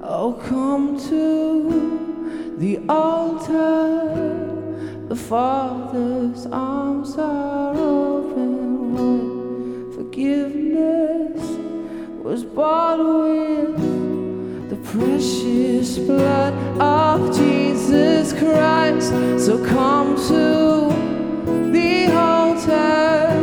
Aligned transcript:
Oh, 0.00 0.32
come 0.44 0.96
to 1.08 2.54
the 2.56 2.78
altar. 2.88 4.44
The 5.08 5.16
Father's 5.16 6.46
arms 6.46 7.18
are 7.18 7.74
open 7.74 8.94
wide. 8.94 9.94
Forgiveness 9.96 11.42
was 12.22 12.44
bought 12.44 12.98
with 13.00 14.70
the 14.70 14.76
precious 14.76 15.98
blood 15.98 16.54
of 16.80 17.36
Jesus 17.36 18.32
Christ. 18.32 19.08
So 19.44 19.58
come 19.66 20.14
to 20.28 20.92
the 21.72 22.12
altar. 22.14 23.34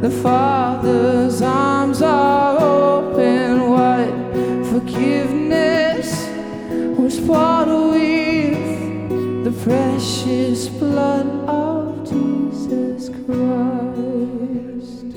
The 0.00 0.10
Father's 0.10 0.67
bought 7.28 7.68
with 7.68 9.44
the 9.44 9.52
precious 9.62 10.68
blood 10.70 11.26
of 11.46 12.08
Jesus 12.08 13.10
Christ. 13.26 15.08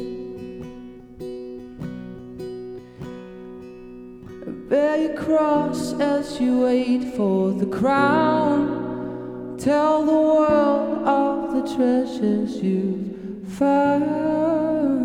Bear 4.69 4.97
your 5.03 5.15
cross 5.23 5.93
as 6.01 6.37
you 6.41 6.59
wait 6.59 7.15
for 7.15 7.53
the 7.53 7.67
crown. 7.67 9.55
Tell 9.57 10.05
the 10.05 10.11
world 10.11 11.07
of 11.07 11.53
the 11.53 11.75
treasures 11.75 12.57
you've 12.57 13.47
found. 13.47 15.00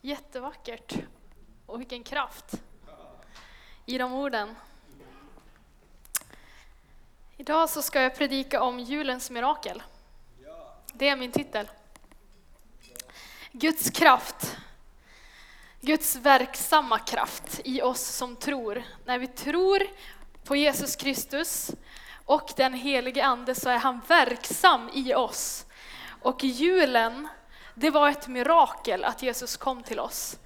Jättevackert. 0.00 0.94
Och 1.66 1.80
vilken 1.80 2.02
kraft 2.02 2.62
i 3.86 3.98
de 3.98 4.12
orden. 4.12 4.56
Idag 7.36 7.70
så 7.70 7.82
ska 7.82 8.00
jag 8.02 8.16
predika 8.16 8.62
om 8.62 8.80
julens 8.80 9.30
mirakel. 9.30 9.82
Det 10.92 11.08
är 11.08 11.16
min 11.16 11.32
titel. 11.32 11.70
Guds 13.52 13.90
kraft. 13.90 14.56
Guds 15.80 16.16
verksamma 16.16 16.98
kraft 16.98 17.60
i 17.64 17.82
oss 17.82 18.02
som 18.02 18.36
tror. 18.36 18.82
När 19.04 19.18
vi 19.18 19.26
tror 19.26 19.82
på 20.44 20.56
Jesus 20.56 20.96
Kristus 20.96 21.70
och 22.24 22.52
den 22.56 22.74
helige 22.74 23.24
Ande 23.24 23.54
så 23.54 23.68
är 23.68 23.78
han 23.78 24.00
verksam 24.08 24.90
i 24.94 25.14
oss. 25.14 25.66
Och 26.22 26.44
julen, 26.44 27.28
det 27.74 27.90
var 27.90 28.08
ett 28.08 28.28
mirakel 28.28 29.04
att 29.04 29.22
Jesus 29.22 29.56
kom 29.56 29.82
till 29.82 30.00
oss. 30.00 30.38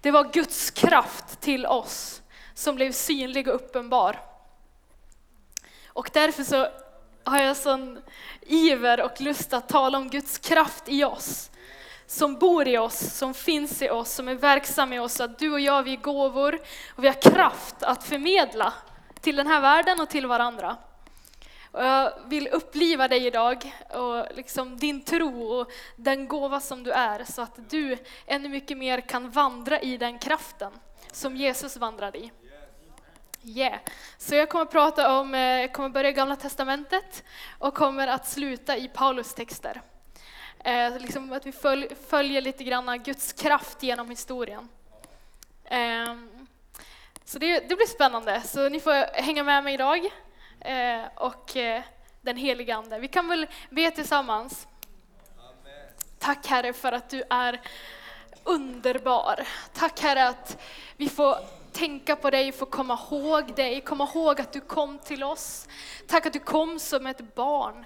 Det 0.00 0.10
var 0.10 0.32
Guds 0.32 0.70
kraft 0.70 1.40
till 1.40 1.66
oss 1.66 2.22
som 2.54 2.74
blev 2.74 2.92
synlig 2.92 3.48
och 3.48 3.54
uppenbar. 3.54 4.20
Och 5.86 6.10
därför 6.12 6.44
så 6.44 6.68
har 7.24 7.38
jag 7.38 7.56
sån 7.56 8.02
iver 8.40 9.02
och 9.02 9.20
lust 9.20 9.52
att 9.52 9.68
tala 9.68 9.98
om 9.98 10.10
Guds 10.10 10.38
kraft 10.38 10.84
i 10.86 11.04
oss. 11.04 11.50
Som 12.06 12.34
bor 12.34 12.68
i 12.68 12.78
oss, 12.78 12.98
som 12.98 13.34
finns 13.34 13.82
i 13.82 13.90
oss, 13.90 14.12
som 14.12 14.28
är 14.28 14.34
verksam 14.34 14.92
i 14.92 14.98
oss. 14.98 15.20
Att 15.20 15.38
du 15.38 15.52
och 15.52 15.60
jag, 15.60 15.82
vi 15.82 15.92
är 15.92 15.96
gåvor 15.96 16.60
och 16.96 17.04
vi 17.04 17.08
har 17.08 17.22
kraft 17.22 17.82
att 17.82 18.04
förmedla 18.04 18.72
till 19.20 19.36
den 19.36 19.46
här 19.46 19.60
världen 19.60 20.00
och 20.00 20.08
till 20.08 20.26
varandra. 20.26 20.76
Och 21.72 21.84
jag 21.84 22.12
vill 22.26 22.48
uppliva 22.48 23.08
dig 23.08 23.26
idag 23.26 23.74
och 23.90 24.26
liksom 24.34 24.76
din 24.76 25.00
tro 25.00 25.42
och 25.42 25.70
den 25.96 26.28
gåva 26.28 26.60
som 26.60 26.82
du 26.82 26.90
är 26.90 27.24
så 27.24 27.42
att 27.42 27.70
du 27.70 27.98
ännu 28.26 28.48
mycket 28.48 28.78
mer 28.78 29.00
kan 29.00 29.30
vandra 29.30 29.80
i 29.80 29.96
den 29.96 30.18
kraften 30.18 30.72
som 31.12 31.36
Jesus 31.36 31.76
vandrade 31.76 32.18
i. 32.18 32.32
Yeah. 33.42 33.78
Så 34.18 34.34
jag 34.34 34.48
kommer 34.48 34.64
att 34.64 34.70
prata 34.70 35.20
om, 35.20 35.34
eh, 35.34 35.40
jag 35.40 35.72
kommer 35.72 35.88
börja 35.88 36.10
i 36.10 36.12
Gamla 36.12 36.36
Testamentet 36.36 37.24
och 37.58 37.74
kommer 37.74 38.08
att 38.08 38.28
sluta 38.28 38.76
i 38.76 38.88
Paulus 38.88 39.34
texter. 39.34 39.82
Eh, 40.64 40.98
liksom 40.98 41.32
att 41.32 41.46
vi 41.46 41.52
följ, 41.52 41.88
följer 42.08 42.40
lite 42.40 42.64
grann 42.64 43.02
Guds 43.02 43.32
kraft 43.32 43.82
genom 43.82 44.10
historien. 44.10 44.68
Eh, 45.64 46.14
så 47.24 47.38
det, 47.38 47.68
det 47.68 47.76
blir 47.76 47.86
spännande, 47.86 48.42
så 48.42 48.68
ni 48.68 48.80
får 48.80 49.22
hänga 49.22 49.42
med 49.42 49.64
mig 49.64 49.74
idag. 49.74 50.10
Eh, 50.60 51.00
och 51.14 51.56
eh, 51.56 51.82
den 52.20 52.36
heliga 52.36 52.76
Ande. 52.76 52.98
Vi 52.98 53.08
kan 53.08 53.28
väl 53.28 53.46
be 53.70 53.90
tillsammans. 53.90 54.68
Tack 56.18 56.46
Herre 56.46 56.72
för 56.72 56.92
att 56.92 57.10
du 57.10 57.22
är 57.30 57.60
underbar. 58.44 59.46
Tack 59.72 60.00
Herre 60.00 60.28
att 60.28 60.62
vi 60.96 61.08
får 61.08 61.34
tänka 61.72 62.16
på 62.16 62.30
dig, 62.30 62.52
få 62.52 62.66
komma 62.66 62.98
ihåg 63.10 63.54
dig, 63.54 63.80
komma 63.80 64.08
ihåg 64.14 64.40
att 64.40 64.52
du 64.52 64.60
kom 64.60 64.98
till 64.98 65.24
oss. 65.24 65.68
Tack 66.06 66.26
att 66.26 66.32
du 66.32 66.38
kom 66.38 66.78
som 66.78 67.06
ett 67.06 67.34
barn. 67.34 67.84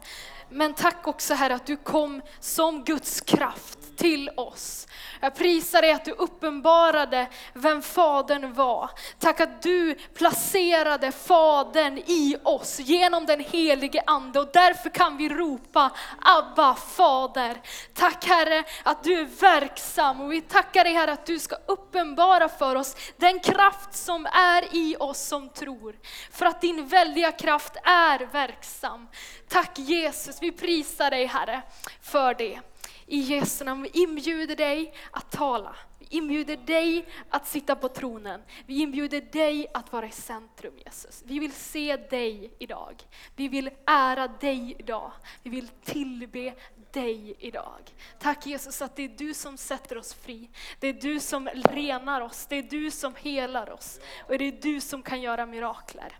Men 0.52 0.74
tack 0.74 1.08
också 1.08 1.34
Herre 1.34 1.54
att 1.54 1.66
du 1.66 1.76
kom 1.76 2.22
som 2.40 2.84
Guds 2.84 3.20
kraft 3.20 3.78
till 3.96 4.30
oss. 4.36 4.86
Jag 5.20 5.34
prisar 5.34 5.82
dig 5.82 5.92
att 5.92 6.04
du 6.04 6.10
uppenbarade 6.10 7.26
vem 7.52 7.82
Fadern 7.82 8.54
var. 8.54 8.90
Tack 9.18 9.40
att 9.40 9.62
du 9.62 9.94
placerade 9.94 11.12
Fadern 11.12 11.98
i 11.98 12.36
oss 12.42 12.80
genom 12.80 13.26
den 13.26 13.40
helige 13.40 14.02
Ande 14.06 14.40
och 14.40 14.50
därför 14.52 14.90
kan 14.90 15.16
vi 15.16 15.28
ropa 15.28 15.90
Abba 16.20 16.74
Fader. 16.74 17.60
Tack 17.94 18.24
Herre 18.24 18.64
att 18.82 19.04
du 19.04 19.20
är 19.20 19.24
verksam 19.24 20.20
och 20.20 20.32
vi 20.32 20.40
tackar 20.40 20.84
dig 20.84 20.92
Herre 20.92 21.12
att 21.12 21.26
du 21.26 21.38
ska 21.38 21.56
uppenbara 21.66 22.48
för 22.48 22.76
oss 22.76 22.96
den 23.16 23.40
kraft 23.40 23.94
som 23.94 24.26
är 24.26 24.76
i 24.76 24.96
oss 24.98 25.22
som 25.28 25.48
tror. 25.48 25.96
För 26.30 26.46
att 26.46 26.60
din 26.60 26.86
väldiga 26.86 27.32
kraft 27.32 27.76
är 27.84 28.32
verksam. 28.32 29.08
Tack 29.48 29.78
Jesus, 29.78 30.41
vi 30.42 30.52
prisar 30.52 31.10
dig 31.10 31.26
Herre 31.26 31.62
för 32.00 32.34
det. 32.34 32.60
I 33.06 33.18
Jesu 33.18 33.64
namn, 33.64 33.82
vi 33.82 34.02
inbjuder 34.02 34.56
dig 34.56 34.94
att 35.10 35.30
tala. 35.30 35.76
Vi 35.98 36.06
inbjuder 36.10 36.56
dig 36.56 37.08
att 37.28 37.46
sitta 37.46 37.76
på 37.76 37.88
tronen. 37.88 38.42
Vi 38.66 38.80
inbjuder 38.80 39.20
dig 39.20 39.66
att 39.74 39.92
vara 39.92 40.06
i 40.06 40.10
centrum 40.10 40.74
Jesus. 40.84 41.22
Vi 41.26 41.38
vill 41.38 41.52
se 41.52 41.96
dig 41.96 42.54
idag. 42.58 43.02
Vi 43.36 43.48
vill 43.48 43.70
ära 43.86 44.28
dig 44.28 44.76
idag. 44.78 45.12
Vi 45.42 45.50
vill 45.50 45.68
tillbe 45.68 46.54
dig 46.92 47.36
idag. 47.38 47.94
Tack 48.18 48.46
Jesus 48.46 48.82
att 48.82 48.96
det 48.96 49.02
är 49.02 49.08
du 49.08 49.34
som 49.34 49.56
sätter 49.56 49.98
oss 49.98 50.14
fri. 50.14 50.50
Det 50.80 50.88
är 50.88 50.92
du 50.92 51.20
som 51.20 51.48
renar 51.48 52.20
oss. 52.20 52.46
Det 52.46 52.56
är 52.56 52.62
du 52.62 52.90
som 52.90 53.14
helar 53.14 53.70
oss. 53.70 54.00
Och 54.28 54.38
det 54.38 54.44
är 54.44 54.62
du 54.62 54.80
som 54.80 55.02
kan 55.02 55.20
göra 55.20 55.46
mirakler. 55.46 56.18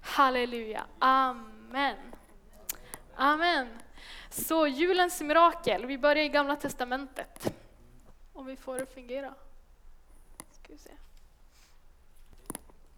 Halleluja. 0.00 0.84
Amen. 0.98 1.96
Amen. 3.16 3.68
Så 4.30 4.66
julens 4.66 5.20
mirakel, 5.20 5.86
vi 5.86 5.98
börjar 5.98 6.24
i 6.24 6.28
Gamla 6.28 6.56
Testamentet. 6.56 7.54
Om 8.32 8.46
vi 8.46 8.56
får 8.56 8.76
det 8.76 8.82
att 8.82 8.94
fungera. 8.94 9.34
Ska 10.50 10.72
vi 10.72 10.78
se. 10.78 10.90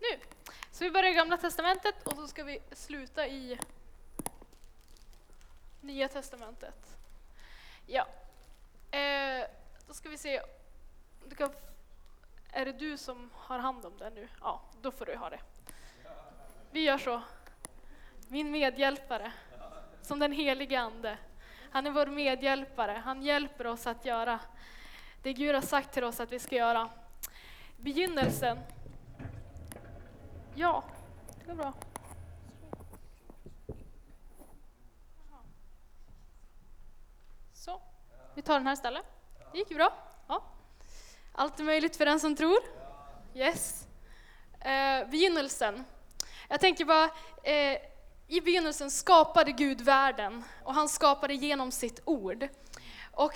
Nu! 0.00 0.18
Så 0.70 0.84
vi 0.84 0.90
börjar 0.90 1.10
i 1.10 1.14
Gamla 1.14 1.36
Testamentet 1.36 2.06
och 2.06 2.16
så 2.16 2.28
ska 2.28 2.44
vi 2.44 2.62
sluta 2.72 3.26
i 3.26 3.58
Nya 5.80 6.08
Testamentet. 6.08 6.96
Ja. 7.86 8.06
Eh, 8.98 9.46
då 9.86 9.94
ska 9.94 10.08
vi 10.08 10.18
se. 10.18 10.42
Du 11.24 11.36
kan, 11.36 11.50
är 12.52 12.64
det 12.64 12.72
du 12.72 12.96
som 12.96 13.30
har 13.34 13.58
hand 13.58 13.86
om 13.86 13.98
det 13.98 14.10
nu? 14.10 14.28
Ja, 14.40 14.62
då 14.82 14.90
får 14.90 15.06
du 15.06 15.16
ha 15.16 15.30
det. 15.30 15.40
Vi 16.70 16.80
gör 16.80 16.98
så. 16.98 17.22
Min 18.28 18.50
medhjälpare 18.50 19.32
som 20.06 20.18
den 20.18 20.32
helige 20.32 20.80
Ande. 20.80 21.18
Han 21.70 21.86
är 21.86 21.90
vår 21.90 22.06
medhjälpare. 22.06 23.02
Han 23.04 23.22
hjälper 23.22 23.66
oss 23.66 23.86
att 23.86 24.04
göra 24.04 24.40
det 25.22 25.32
Gud 25.32 25.54
har 25.54 25.62
sagt 25.62 25.92
till 25.92 26.04
oss 26.04 26.20
att 26.20 26.32
vi 26.32 26.38
ska 26.38 26.56
göra. 26.56 26.88
Begynnelsen. 27.76 28.58
Ja, 30.54 30.84
det 31.38 31.46
går 31.46 31.54
bra. 31.54 31.72
Så, 37.52 37.80
vi 38.34 38.42
tar 38.42 38.54
den 38.54 38.66
här 38.66 38.74
istället. 38.74 39.04
Det 39.52 39.58
gick 39.58 39.70
ju 39.70 39.76
bra. 39.76 39.92
Ja. 40.28 40.42
Allt 41.32 41.60
är 41.60 41.64
möjligt 41.64 41.96
för 41.96 42.06
den 42.06 42.20
som 42.20 42.36
tror. 42.36 42.58
Yes. 43.34 43.86
Eh, 44.60 45.08
begynnelsen. 45.08 45.84
Jag 46.48 46.60
tänker 46.60 46.84
bara, 46.84 47.04
eh, 47.42 47.78
i 48.28 48.40
begynnelsen 48.40 48.90
skapade 48.90 49.52
Gud 49.52 49.80
världen 49.80 50.44
och 50.64 50.74
han 50.74 50.88
skapade 50.88 51.34
genom 51.34 51.72
sitt 51.72 52.00
ord. 52.04 52.48
Och 53.12 53.32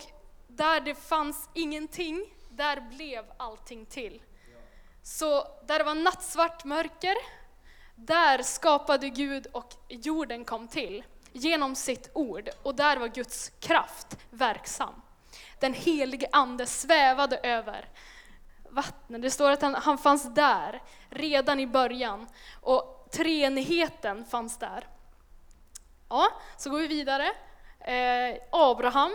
där 0.49 0.81
det 0.81 0.95
fanns 0.95 1.49
ingenting, 1.55 2.27
där 2.51 2.81
blev 2.81 3.25
allting 3.37 3.87
till. 3.87 4.23
Så 5.03 5.45
där 5.67 5.79
det 5.79 5.85
var 5.85 5.95
nattsvart 5.95 6.65
mörker, 6.65 7.17
där 7.95 8.43
skapade 8.43 9.09
Gud 9.09 9.47
och 9.53 9.75
jorden 9.89 10.45
kom 10.45 10.69
till 10.69 11.05
genom 11.33 11.75
sitt 11.75 12.11
ord. 12.15 12.49
Och 12.63 12.75
där 12.75 12.97
var 12.97 13.09
Guds 13.09 13.53
kraft 13.61 14.19
verksam. 14.31 15.03
Den 15.61 15.75
helige 15.75 16.29
Ande 16.33 16.67
svävade 16.67 17.37
över 17.37 17.89
vattnet. 18.71 19.23
Det 19.23 19.31
står 19.31 19.51
att 19.51 19.63
han, 19.63 19.75
han 19.75 19.99
fanns 19.99 20.35
där 20.35 20.83
redan 21.11 21.61
i 21.61 21.67
början. 21.67 22.27
Och 22.61 23.00
treenigheten 23.13 24.25
fanns 24.25 24.59
där. 24.59 24.89
Ja, 26.09 26.29
så 26.57 26.71
går 26.71 26.79
vi 26.79 26.87
vidare. 26.87 27.31
Eh, 27.81 28.37
Abraham, 28.51 29.13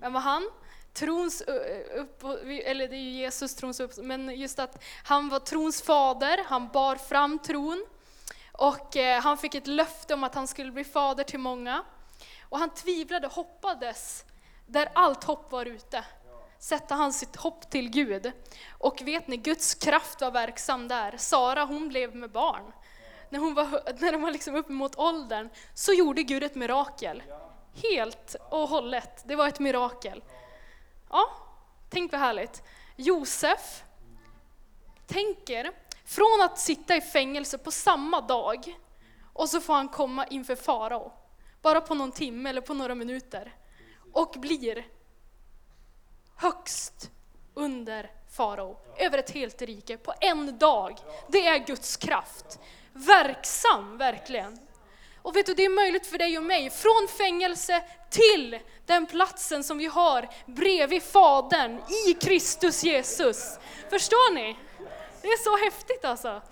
vem 0.00 0.12
var 0.12 0.20
han? 0.20 0.50
Trons 0.92 1.40
upp, 1.40 2.24
eller 2.64 2.88
det 2.88 2.96
är 2.96 3.00
ju 3.00 3.10
Jesus 3.10 3.54
trons 3.54 3.80
upp, 3.80 3.96
men 3.96 4.30
just 4.30 4.58
att 4.58 4.84
han 5.04 5.28
var 5.28 5.38
trons 5.38 5.82
fader, 5.82 6.44
han 6.46 6.68
bar 6.68 6.96
fram 6.96 7.38
tron. 7.38 7.86
Och 8.52 8.96
eh, 8.96 9.22
han 9.22 9.38
fick 9.38 9.54
ett 9.54 9.66
löfte 9.66 10.14
om 10.14 10.24
att 10.24 10.34
han 10.34 10.48
skulle 10.48 10.72
bli 10.72 10.84
fader 10.84 11.24
till 11.24 11.38
många. 11.38 11.84
Och 12.48 12.58
han 12.58 12.70
tvivlade, 12.70 13.26
hoppades, 13.26 14.24
där 14.66 14.88
allt 14.94 15.24
hopp 15.24 15.52
var 15.52 15.66
ute. 15.66 16.04
Sätta 16.58 16.94
han 16.94 17.12
sitt 17.12 17.36
hopp 17.36 17.70
till 17.70 17.90
Gud. 17.90 18.32
Och 18.78 19.02
vet 19.02 19.28
ni, 19.28 19.36
Guds 19.36 19.74
kraft 19.74 20.20
var 20.20 20.30
verksam 20.30 20.88
där. 20.88 21.16
Sara 21.16 21.64
hon 21.64 21.88
blev 21.88 22.16
med 22.16 22.30
barn. 22.30 22.72
När, 23.32 23.38
hon 23.38 23.54
var, 23.54 23.94
när 24.00 24.12
de 24.12 24.22
var 24.22 24.30
liksom 24.30 24.54
uppemot 24.54 24.98
åldern 24.98 25.48
så 25.74 25.92
gjorde 25.92 26.22
Gud 26.22 26.42
ett 26.42 26.54
mirakel. 26.54 27.22
Helt 27.74 28.36
och 28.50 28.68
hållet, 28.68 29.22
det 29.26 29.36
var 29.36 29.48
ett 29.48 29.58
mirakel. 29.58 30.24
Ja, 31.10 31.30
tänk 31.90 32.12
vad 32.12 32.20
härligt. 32.20 32.62
Josef 32.96 33.84
tänker 35.06 35.72
från 36.04 36.40
att 36.42 36.58
sitta 36.58 36.96
i 36.96 37.00
fängelse 37.00 37.58
på 37.58 37.70
samma 37.70 38.20
dag 38.20 38.78
och 39.32 39.48
så 39.48 39.60
får 39.60 39.74
han 39.74 39.88
komma 39.88 40.26
inför 40.26 40.56
farao, 40.56 41.12
bara 41.62 41.80
på 41.80 41.94
någon 41.94 42.12
timme 42.12 42.50
eller 42.50 42.60
på 42.60 42.74
några 42.74 42.94
minuter 42.94 43.56
och 44.12 44.34
blir 44.38 44.86
högst 46.36 47.10
under 47.54 48.10
farao, 48.36 48.76
över 48.96 49.18
ett 49.18 49.30
helt 49.30 49.62
rike, 49.62 49.96
på 49.96 50.14
en 50.20 50.58
dag. 50.58 50.98
Det 51.28 51.46
är 51.46 51.58
Guds 51.58 51.96
kraft. 51.96 52.58
Verksam, 52.92 53.98
verkligen. 53.98 54.58
Och 55.22 55.36
vet 55.36 55.46
du, 55.46 55.54
det 55.54 55.64
är 55.64 55.68
möjligt 55.68 56.06
för 56.06 56.18
dig 56.18 56.38
och 56.38 56.44
mig, 56.44 56.70
från 56.70 57.08
fängelse 57.18 57.82
till 58.10 58.58
den 58.86 59.06
platsen 59.06 59.64
som 59.64 59.78
vi 59.78 59.86
har 59.86 60.28
bredvid 60.46 61.02
Fadern 61.02 61.82
i 62.06 62.14
Kristus 62.14 62.84
Jesus. 62.84 63.58
Förstår 63.90 64.34
ni? 64.34 64.56
Det 65.22 65.28
är 65.28 65.44
så 65.44 65.64
häftigt 65.64 66.04
alltså. 66.04 66.42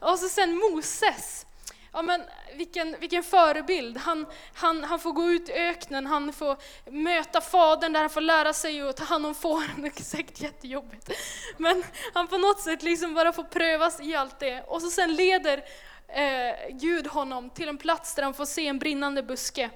Och 0.00 0.18
så 0.18 0.28
sen 0.28 0.54
Moses. 0.54 1.46
Ja, 1.92 2.02
men 2.02 2.22
vilken, 2.56 2.96
vilken 3.00 3.22
förebild. 3.22 3.96
Han, 3.96 4.26
han, 4.54 4.84
han 4.84 4.98
får 4.98 5.12
gå 5.12 5.30
ut 5.30 5.48
i 5.48 5.52
öknen, 5.52 6.06
han 6.06 6.32
får 6.32 6.56
möta 6.90 7.40
Fadern 7.40 7.92
där 7.92 8.00
han 8.00 8.10
får 8.10 8.20
lära 8.20 8.52
sig 8.52 8.82
att 8.82 8.96
ta 8.96 9.04
hand 9.04 9.26
om 9.26 9.34
fåren. 9.34 9.82
Det 9.82 10.00
är 10.00 10.02
säkert 10.02 10.40
jättejobbigt. 10.40 11.10
Men 11.56 11.84
han 12.14 12.28
på 12.28 12.38
något 12.38 12.60
sätt 12.60 12.82
liksom 12.82 13.14
bara 13.14 13.32
får 13.32 13.44
prövas 13.44 14.00
i 14.00 14.14
allt 14.14 14.38
det. 14.38 14.62
Och 14.62 14.82
så 14.82 14.90
sen 14.90 15.14
leder 15.14 15.64
eh, 16.08 16.54
Gud 16.70 17.06
honom 17.06 17.50
till 17.50 17.68
en 17.68 17.78
plats 17.78 18.14
där 18.14 18.22
han 18.22 18.34
får 18.34 18.46
se 18.46 18.66
en 18.66 18.78
brinnande 18.78 19.22
buske. 19.22 19.70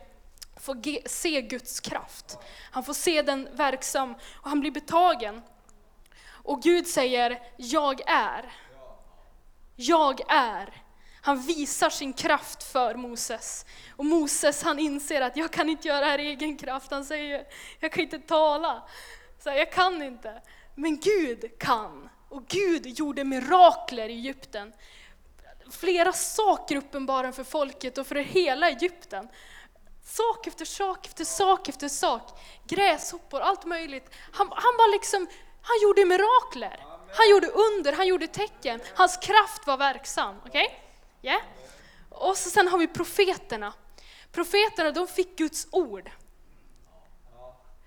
Får 0.60 1.08
se 1.08 1.40
Guds 1.40 1.80
kraft. 1.80 2.38
Han 2.70 2.84
får 2.84 2.94
se 2.94 3.22
den 3.22 3.48
verksam 3.52 4.14
och 4.14 4.48
han 4.48 4.60
blir 4.60 4.70
betagen. 4.70 5.42
Och 6.30 6.62
Gud 6.62 6.86
säger, 6.86 7.42
jag 7.56 8.00
är. 8.06 8.52
Jag 9.76 10.20
är. 10.28 10.83
Han 11.26 11.40
visar 11.40 11.90
sin 11.90 12.12
kraft 12.12 12.62
för 12.62 12.94
Moses. 12.94 13.66
Och 13.96 14.04
Moses 14.04 14.62
han 14.62 14.78
inser 14.78 15.20
att 15.20 15.36
jag 15.36 15.50
kan 15.50 15.68
inte 15.68 15.88
göra 15.88 16.00
det 16.00 16.06
här 16.06 16.18
i 16.18 16.26
egen 16.26 16.56
kraft. 16.56 16.90
Han 16.90 17.04
säger, 17.04 17.46
jag 17.80 17.92
kan 17.92 18.02
inte 18.02 18.18
tala. 18.18 18.82
Så 19.38 19.48
jag 19.48 19.72
kan 19.72 20.02
inte. 20.02 20.42
Men 20.74 21.00
Gud 21.00 21.58
kan. 21.58 22.08
Och 22.28 22.46
Gud 22.46 22.86
gjorde 22.86 23.24
mirakler 23.24 24.08
i 24.08 24.12
Egypten. 24.12 24.72
Flera 25.70 26.12
saker 26.12 26.76
uppenbara 26.76 27.32
för 27.32 27.44
folket 27.44 27.98
och 27.98 28.06
för 28.06 28.14
hela 28.14 28.70
Egypten. 28.70 29.28
Sak 30.04 30.46
efter 30.46 30.64
sak 30.64 31.06
efter 31.06 31.24
sak 31.24 31.68
efter 31.68 31.88
sak. 31.88 32.40
Gräshoppor, 32.66 33.40
allt 33.40 33.64
möjligt. 33.64 34.10
Han, 34.32 34.48
han 34.50 34.76
bara 34.78 34.88
liksom 34.92 35.26
han 35.62 35.76
gjorde 35.82 36.04
mirakler. 36.04 36.86
Han 37.16 37.30
gjorde 37.30 37.46
under, 37.46 37.92
han 37.92 38.06
gjorde 38.06 38.26
tecken. 38.26 38.80
Hans 38.94 39.16
kraft 39.16 39.66
var 39.66 39.76
verksam. 39.76 40.36
Okej? 40.46 40.64
Okay? 40.64 40.83
Yeah? 41.24 41.42
Och 42.08 42.36
så 42.36 42.50
sen 42.50 42.68
har 42.68 42.78
vi 42.78 42.86
profeterna. 42.86 43.72
Profeterna 44.32 44.90
de 44.90 45.06
fick 45.06 45.38
Guds 45.38 45.68
ord. 45.70 46.10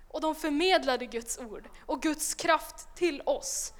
Och 0.07 0.21
de 0.21 0.35
förmedlade 0.35 1.05
Guds 1.05 1.37
ord 1.37 1.69
och 1.85 2.01
Guds 2.01 2.35
kraft 2.35 2.95
till 2.95 3.21
oss. 3.25 3.73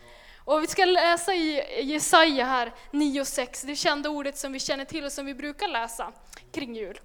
Och 0.46 0.64
vi 0.64 0.68
ska 0.68 0.86
läsa 0.86 1.34
i 1.34 1.82
Jesaja 1.84 2.46
här 2.46 2.74
9 2.92 3.22
och 3.22 3.28
6, 3.28 3.62
det 3.62 3.76
kända 3.76 4.10
ordet 4.10 4.38
som 4.38 4.54
vi 4.54 4.60
känner 4.60 4.86
till 4.86 5.06
och 5.06 5.12
som 5.12 5.26
vi 5.26 5.34
brukar 5.34 5.68
läsa 5.68 6.14
kring 6.52 6.76
jul. 6.76 7.00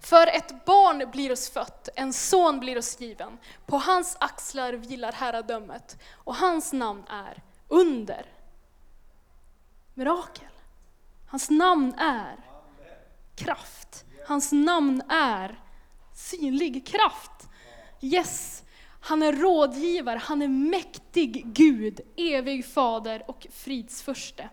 För 0.00 0.26
ett 0.26 0.64
barn 0.64 1.10
blir 1.10 1.32
oss 1.32 1.50
fött, 1.50 1.88
en 1.96 2.12
son 2.12 2.60
blir 2.60 2.78
oss 2.78 3.00
given. 3.00 3.38
På 3.66 3.76
hans 3.76 4.16
axlar 4.20 4.72
vilar 4.72 5.12
herradömet 5.12 5.98
och 6.12 6.34
hans 6.34 6.72
namn 6.72 7.04
är 7.08 7.42
Under. 7.68 8.26
Mirakel. 9.94 10.55
Hans 11.26 11.50
namn 11.50 11.94
är 11.94 12.36
kraft. 13.34 14.04
Hans 14.26 14.52
namn 14.52 15.02
är 15.08 15.60
synlig 16.14 16.86
kraft. 16.86 17.48
Yes, 18.00 18.62
han 19.00 19.22
är 19.22 19.32
rådgivare, 19.32 20.18
han 20.18 20.42
är 20.42 20.48
mäktig 20.48 21.42
Gud, 21.46 22.00
evig 22.16 22.66
fader 22.66 23.30
och 23.30 23.46
fridsförste. 23.50 24.48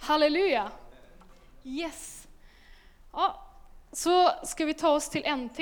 Halleluja! 0.00 0.70
Yes. 1.64 2.28
Ja, 3.12 3.46
så 3.92 4.30
ska 4.44 4.64
vi 4.64 4.74
ta 4.74 4.88
oss 4.88 5.08
till 5.08 5.36
NT. 5.36 5.60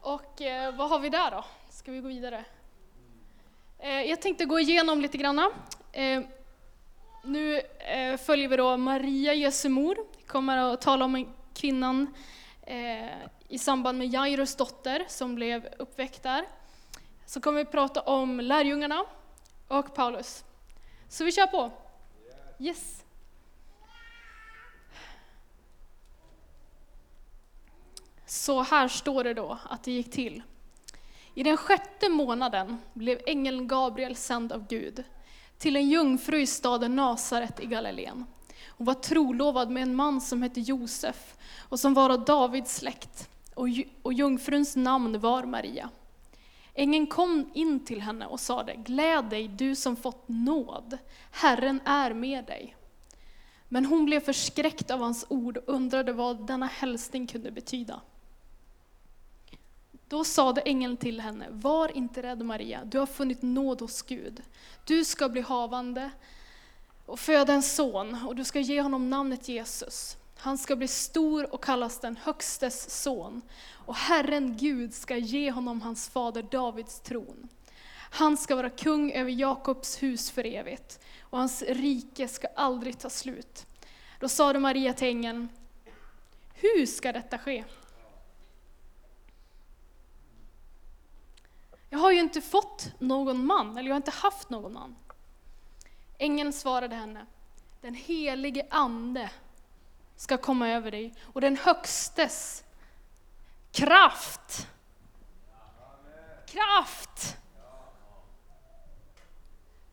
Och 0.00 0.42
eh, 0.42 0.76
vad 0.76 0.88
har 0.88 0.98
vi 0.98 1.08
där 1.08 1.30
då? 1.30 1.44
Ska 1.70 1.92
vi 1.92 2.00
gå 2.00 2.08
vidare? 2.08 2.44
Eh, 3.78 4.02
jag 4.02 4.22
tänkte 4.22 4.44
gå 4.44 4.60
igenom 4.60 5.00
lite 5.00 5.18
granna. 5.18 5.50
Eh, 5.92 6.22
nu 7.22 7.60
eh, 7.78 8.16
följer 8.16 8.48
vi 8.48 8.56
då 8.56 8.76
Maria 8.76 9.34
Jesu 9.34 9.68
mor. 9.68 9.96
Vi 10.16 10.22
kommer 10.22 10.56
att 10.56 10.80
tala 10.80 11.04
om 11.04 11.34
kvinnan 11.54 12.14
eh, 12.62 13.10
i 13.48 13.58
samband 13.58 13.98
med 13.98 14.06
Jairus 14.06 14.56
dotter 14.56 15.04
som 15.08 15.34
blev 15.34 15.68
uppväckt 15.78 16.22
där. 16.22 16.44
Så 17.26 17.40
kommer 17.40 17.58
vi 17.58 17.64
prata 17.64 18.00
om 18.00 18.40
lärjungarna 18.40 19.04
och 19.68 19.94
Paulus. 19.94 20.44
Så 21.08 21.24
vi 21.24 21.32
kör 21.32 21.46
på. 21.46 21.70
Yes. 22.58 23.04
Så 28.26 28.62
här 28.62 28.88
står 28.88 29.24
det 29.24 29.34
då 29.34 29.58
att 29.64 29.84
det 29.84 29.92
gick 29.92 30.10
till. 30.10 30.42
I 31.34 31.42
den 31.42 31.56
sjätte 31.56 32.08
månaden 32.08 32.78
blev 32.92 33.20
ängeln 33.26 33.68
Gabriel 33.68 34.16
sänd 34.16 34.52
av 34.52 34.66
Gud 34.66 35.04
till 35.62 35.76
en 35.76 35.88
jungfru 35.88 36.40
i 36.40 36.46
staden 36.46 36.96
Nasaret 36.96 37.60
i 37.60 37.66
Galileen. 37.66 38.24
Hon 38.68 38.86
var 38.86 38.94
trolovad 38.94 39.70
med 39.70 39.82
en 39.82 39.94
man 39.94 40.20
som 40.20 40.42
hette 40.42 40.60
Josef 40.60 41.34
och 41.68 41.80
som 41.80 41.94
var 41.94 42.10
av 42.10 42.24
Davids 42.24 42.76
släkt, 42.76 43.28
och, 43.54 43.66
och 44.02 44.12
jungfruns 44.12 44.76
namn 44.76 45.20
var 45.20 45.44
Maria. 45.44 45.88
Ängeln 46.74 47.06
kom 47.06 47.50
in 47.54 47.84
till 47.84 48.00
henne 48.00 48.26
och 48.26 48.40
sade, 48.40 48.74
gläd 48.74 49.24
dig 49.24 49.48
du 49.48 49.76
som 49.76 49.96
fått 49.96 50.28
nåd, 50.28 50.98
Herren 51.30 51.80
är 51.84 52.14
med 52.14 52.44
dig. 52.44 52.76
Men 53.68 53.86
hon 53.86 54.04
blev 54.04 54.20
förskräckt 54.20 54.90
av 54.90 55.00
hans 55.00 55.26
ord 55.28 55.56
och 55.56 55.74
undrade 55.74 56.12
vad 56.12 56.46
denna 56.46 56.66
hälsning 56.66 57.26
kunde 57.26 57.50
betyda. 57.50 58.00
Då 60.12 60.24
sade 60.24 60.60
ängeln 60.60 60.96
till 60.96 61.20
henne, 61.20 61.46
var 61.50 61.96
inte 61.96 62.22
rädd 62.22 62.44
Maria, 62.44 62.84
du 62.84 62.98
har 62.98 63.06
funnit 63.06 63.42
nåd 63.42 63.80
hos 63.80 64.02
Gud. 64.02 64.42
Du 64.84 65.04
ska 65.04 65.28
bli 65.28 65.40
havande 65.40 66.10
och 67.06 67.20
föda 67.20 67.52
en 67.52 67.62
son, 67.62 68.26
och 68.26 68.36
du 68.36 68.44
ska 68.44 68.60
ge 68.60 68.80
honom 68.80 69.10
namnet 69.10 69.48
Jesus. 69.48 70.16
Han 70.36 70.58
ska 70.58 70.76
bli 70.76 70.88
stor 70.88 71.54
och 71.54 71.64
kallas 71.64 71.98
den 71.98 72.16
Högstes 72.16 73.02
son, 73.02 73.42
och 73.86 73.94
Herren 73.94 74.56
Gud 74.56 74.94
ska 74.94 75.16
ge 75.16 75.50
honom 75.50 75.82
hans 75.82 76.08
fader 76.08 76.42
Davids 76.42 77.00
tron. 77.00 77.48
Han 77.94 78.36
ska 78.36 78.56
vara 78.56 78.70
kung 78.70 79.12
över 79.12 79.30
Jakobs 79.30 80.02
hus 80.02 80.30
för 80.30 80.46
evigt, 80.46 81.00
och 81.20 81.38
hans 81.38 81.62
rike 81.62 82.28
ska 82.28 82.48
aldrig 82.56 82.98
ta 82.98 83.10
slut. 83.10 83.66
Då 84.20 84.28
sade 84.28 84.58
Maria 84.58 84.92
till 84.92 85.08
ängeln, 85.08 85.48
hur 86.54 86.86
ska 86.86 87.12
detta 87.12 87.38
ske? 87.38 87.64
Jag 91.92 91.98
har 91.98 92.10
ju 92.10 92.20
inte 92.20 92.40
fått 92.40 92.92
någon 92.98 93.46
man, 93.46 93.76
eller 93.76 93.88
jag 93.88 93.94
har 93.94 93.96
inte 93.96 94.10
haft 94.10 94.50
någon 94.50 94.72
man. 94.72 94.96
Ängeln 96.18 96.52
svarade 96.52 96.94
henne, 96.94 97.26
den 97.80 97.94
helige 97.94 98.66
ande 98.70 99.30
ska 100.16 100.36
komma 100.36 100.68
över 100.68 100.90
dig 100.90 101.14
och 101.22 101.40
den 101.40 101.56
högstes 101.56 102.64
kraft, 103.72 104.68
kraft 106.46 107.36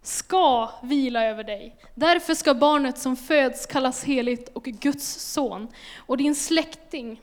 ska 0.01 0.71
vila 0.83 1.23
över 1.25 1.43
dig. 1.43 1.79
Därför 1.95 2.35
ska 2.35 2.53
barnet 2.53 2.97
som 2.97 3.15
föds 3.15 3.65
kallas 3.65 4.03
heligt 4.03 4.49
och 4.49 4.63
Guds 4.63 5.33
son. 5.33 5.67
Och 5.97 6.17
din 6.17 6.35
släkting 6.35 7.21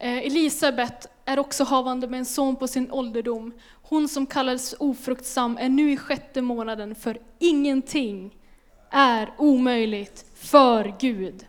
Eh, 0.00 0.18
Elisabet 0.18 1.06
är 1.24 1.38
också 1.38 1.64
havande 1.64 2.08
med 2.08 2.18
en 2.18 2.24
son 2.24 2.56
på 2.56 2.68
sin 2.68 2.90
ålderdom. 2.90 3.52
Hon 3.82 4.08
som 4.08 4.26
kallades 4.26 4.74
ofruktsam 4.78 5.58
är 5.58 5.68
nu 5.68 5.92
i 5.92 5.96
sjätte 5.96 6.42
månaden, 6.42 6.94
för 6.94 7.20
ingenting 7.38 8.36
är 8.90 9.32
omöjligt 9.38 10.24
för 10.34 10.94
Gud. 11.00 11.46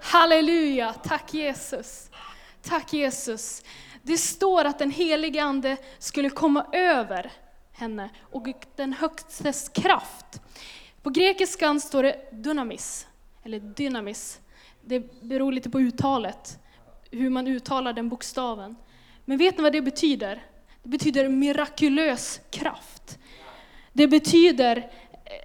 Halleluja, 0.00 0.92
tack 0.92 1.34
Jesus. 1.34 2.10
Tack 2.62 2.92
Jesus. 2.92 3.62
Det 4.02 4.16
står 4.16 4.64
att 4.64 4.78
den 4.78 4.90
helige 4.90 5.42
Ande 5.42 5.76
skulle 5.98 6.30
komma 6.30 6.66
över 6.72 7.32
henne 7.72 8.10
och 8.20 8.46
den 8.76 8.92
högstes 8.92 9.68
kraft. 9.68 10.40
På 11.02 11.10
grekiskan 11.10 11.80
står 11.80 12.02
det 12.02 12.28
dynamis, 12.32 13.06
eller 13.42 13.60
dynamis. 13.60 14.40
Det 14.84 15.22
beror 15.22 15.52
lite 15.52 15.70
på 15.70 15.80
uttalet, 15.80 16.58
hur 17.10 17.30
man 17.30 17.46
uttalar 17.46 17.92
den 17.92 18.08
bokstaven. 18.08 18.76
Men 19.24 19.38
vet 19.38 19.56
ni 19.56 19.62
vad 19.62 19.72
det 19.72 19.82
betyder? 19.82 20.42
Det 20.82 20.88
betyder 20.88 21.28
mirakulös 21.28 22.40
kraft. 22.50 23.18
Det 23.92 24.08
betyder 24.08 24.90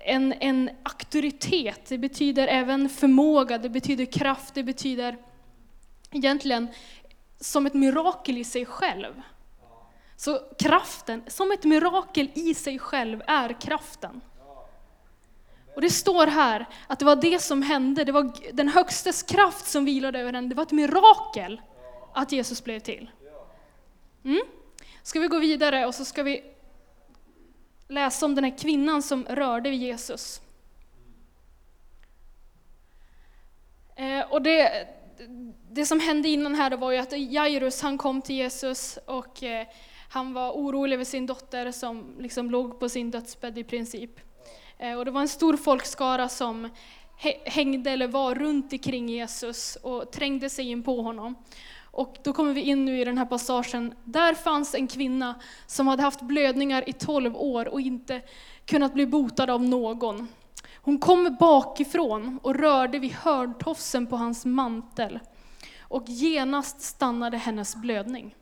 en, 0.06 0.34
en 0.34 0.70
auktoritet, 0.84 1.86
det 1.88 1.98
betyder 1.98 2.48
även 2.48 2.90
förmåga, 2.90 3.58
det 3.58 3.70
betyder 3.70 4.06
kraft, 4.06 4.54
det 4.54 4.64
betyder 4.64 5.18
egentligen 6.12 6.68
som 7.40 7.66
ett 7.66 7.74
mirakel 7.74 8.38
i 8.38 8.44
sig 8.44 8.66
själv. 8.66 9.22
Så 10.16 10.40
kraften, 10.60 11.24
som 11.28 11.52
ett 11.52 11.64
mirakel 11.64 12.30
i 12.34 12.54
sig 12.54 12.80
själv, 12.80 13.22
är 13.28 13.62
kraften. 13.62 14.22
Och 15.76 15.82
det 15.82 15.90
står 15.90 16.28
här 16.28 16.66
att 16.88 17.00
det 17.00 17.06
var 17.06 17.16
det 17.16 17.40
som 17.40 17.62
hände, 17.62 18.04
det 18.04 18.12
var 18.12 18.32
den 18.54 18.70
högstes 18.70 19.24
kraft 19.24 19.68
som 19.68 19.86
vilade 19.86 20.20
över 20.20 20.34
henne. 20.34 20.48
Det 20.48 20.56
var 20.56 20.64
ett 20.64 20.72
mirakel 20.72 21.62
att 22.14 22.32
Jesus 22.32 22.64
blev 22.64 22.80
till. 22.80 23.12
Mm? 24.26 24.42
Ska 25.04 25.20
vi 25.20 25.28
gå 25.28 25.40
vidare 25.40 25.86
och 25.86 25.96
så 25.96 26.06
ska 26.06 26.24
vi 26.24 26.44
läsa 27.88 28.26
om 28.26 28.36
den 28.36 28.44
här 28.44 28.58
kvinnan 28.58 29.04
som 29.04 29.26
rörde 29.26 29.70
vid 29.70 29.80
Jesus. 29.80 30.42
Eh, 33.96 34.32
och 34.32 34.42
det, 34.42 34.88
det 35.72 35.86
som 35.86 36.00
hände 36.00 36.30
innan 36.30 36.56
här 36.56 36.78
var 36.78 36.92
ju 36.92 36.98
att 36.98 37.12
Jairus 37.12 37.82
han 37.82 37.98
kom 37.98 38.22
till 38.22 38.36
Jesus 38.36 39.00
och 39.06 39.44
eh, 39.44 39.68
han 40.10 40.34
var 40.34 40.52
orolig 40.52 40.94
över 40.94 41.04
sin 41.04 41.26
dotter 41.26 41.72
som 41.72 42.16
liksom 42.20 42.52
låg 42.52 42.80
på 42.80 42.90
sin 42.90 43.12
dödsbädd 43.12 43.58
i 43.58 43.64
princip. 43.64 44.20
Eh, 44.78 44.98
och 44.98 45.06
det 45.06 45.12
var 45.12 45.22
en 45.22 45.28
stor 45.28 45.58
folkskara 45.58 46.30
som 46.30 46.70
hängde 47.46 47.92
eller 47.92 48.08
var 48.08 48.36
runt 48.36 48.74
omkring 48.74 49.10
Jesus 49.10 49.76
och 49.76 50.12
trängde 50.12 50.50
sig 50.50 50.70
in 50.70 50.84
på 50.84 51.02
honom. 51.02 51.36
Och 51.92 52.18
då 52.24 52.34
kommer 52.34 52.54
vi 52.54 52.62
in 52.62 52.86
nu 52.86 53.02
i 53.02 53.06
den 53.06 53.18
här 53.18 53.26
passagen. 53.26 53.94
Där 54.04 54.34
fanns 54.34 54.76
en 54.76 54.88
kvinna 54.88 55.36
som 55.68 55.88
hade 55.88 56.04
haft 56.04 56.22
blödningar 56.22 56.90
i 56.90 56.94
12 56.94 57.36
år 57.36 57.68
och 57.68 57.82
inte 57.82 58.22
kunnat 58.66 58.94
bli 58.94 59.06
botad 59.06 59.50
av 59.50 59.64
någon. 59.64 60.28
Hon 60.76 61.00
kom 61.00 61.38
bakifrån 61.40 62.40
och 62.44 62.56
rörde 62.56 63.00
vid 63.00 63.12
hörntofsen 63.12 64.08
på 64.08 64.16
hans 64.16 64.46
mantel. 64.46 65.20
Och 65.80 66.04
genast 66.08 66.82
stannade 66.82 67.38
hennes 67.38 67.76
blödning. 67.76 68.36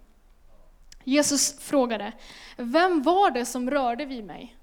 Jesus 1.03 1.59
frågade, 1.59 2.11
vem 2.57 3.01
var 3.01 3.31
det 3.31 3.45
som 3.45 3.71
rörde 3.71 4.05
vid 4.05 4.25
mig? 4.25 4.57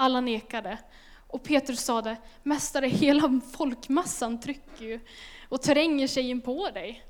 Alla 0.00 0.20
nekade. 0.20 0.78
Och 1.26 1.42
Petrus 1.42 1.80
sade, 1.80 2.16
Mästare, 2.42 2.86
hela 2.86 3.40
folkmassan 3.52 4.40
trycker 4.40 4.84
ju 4.84 5.00
och 5.48 5.62
tränger 5.62 6.08
sig 6.08 6.30
in 6.30 6.40
på 6.40 6.70
dig. 6.70 7.04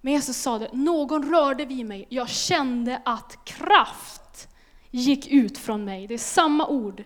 Men 0.00 0.12
Jesus 0.12 0.36
sade, 0.36 0.68
någon 0.72 1.30
rörde 1.30 1.64
vid 1.64 1.86
mig, 1.86 2.06
jag 2.08 2.28
kände 2.28 3.02
att 3.04 3.44
kraft 3.44 4.48
gick 4.90 5.28
ut 5.28 5.58
från 5.58 5.84
mig. 5.84 6.06
Det 6.06 6.14
är 6.14 6.18
samma 6.18 6.66
ord, 6.66 7.04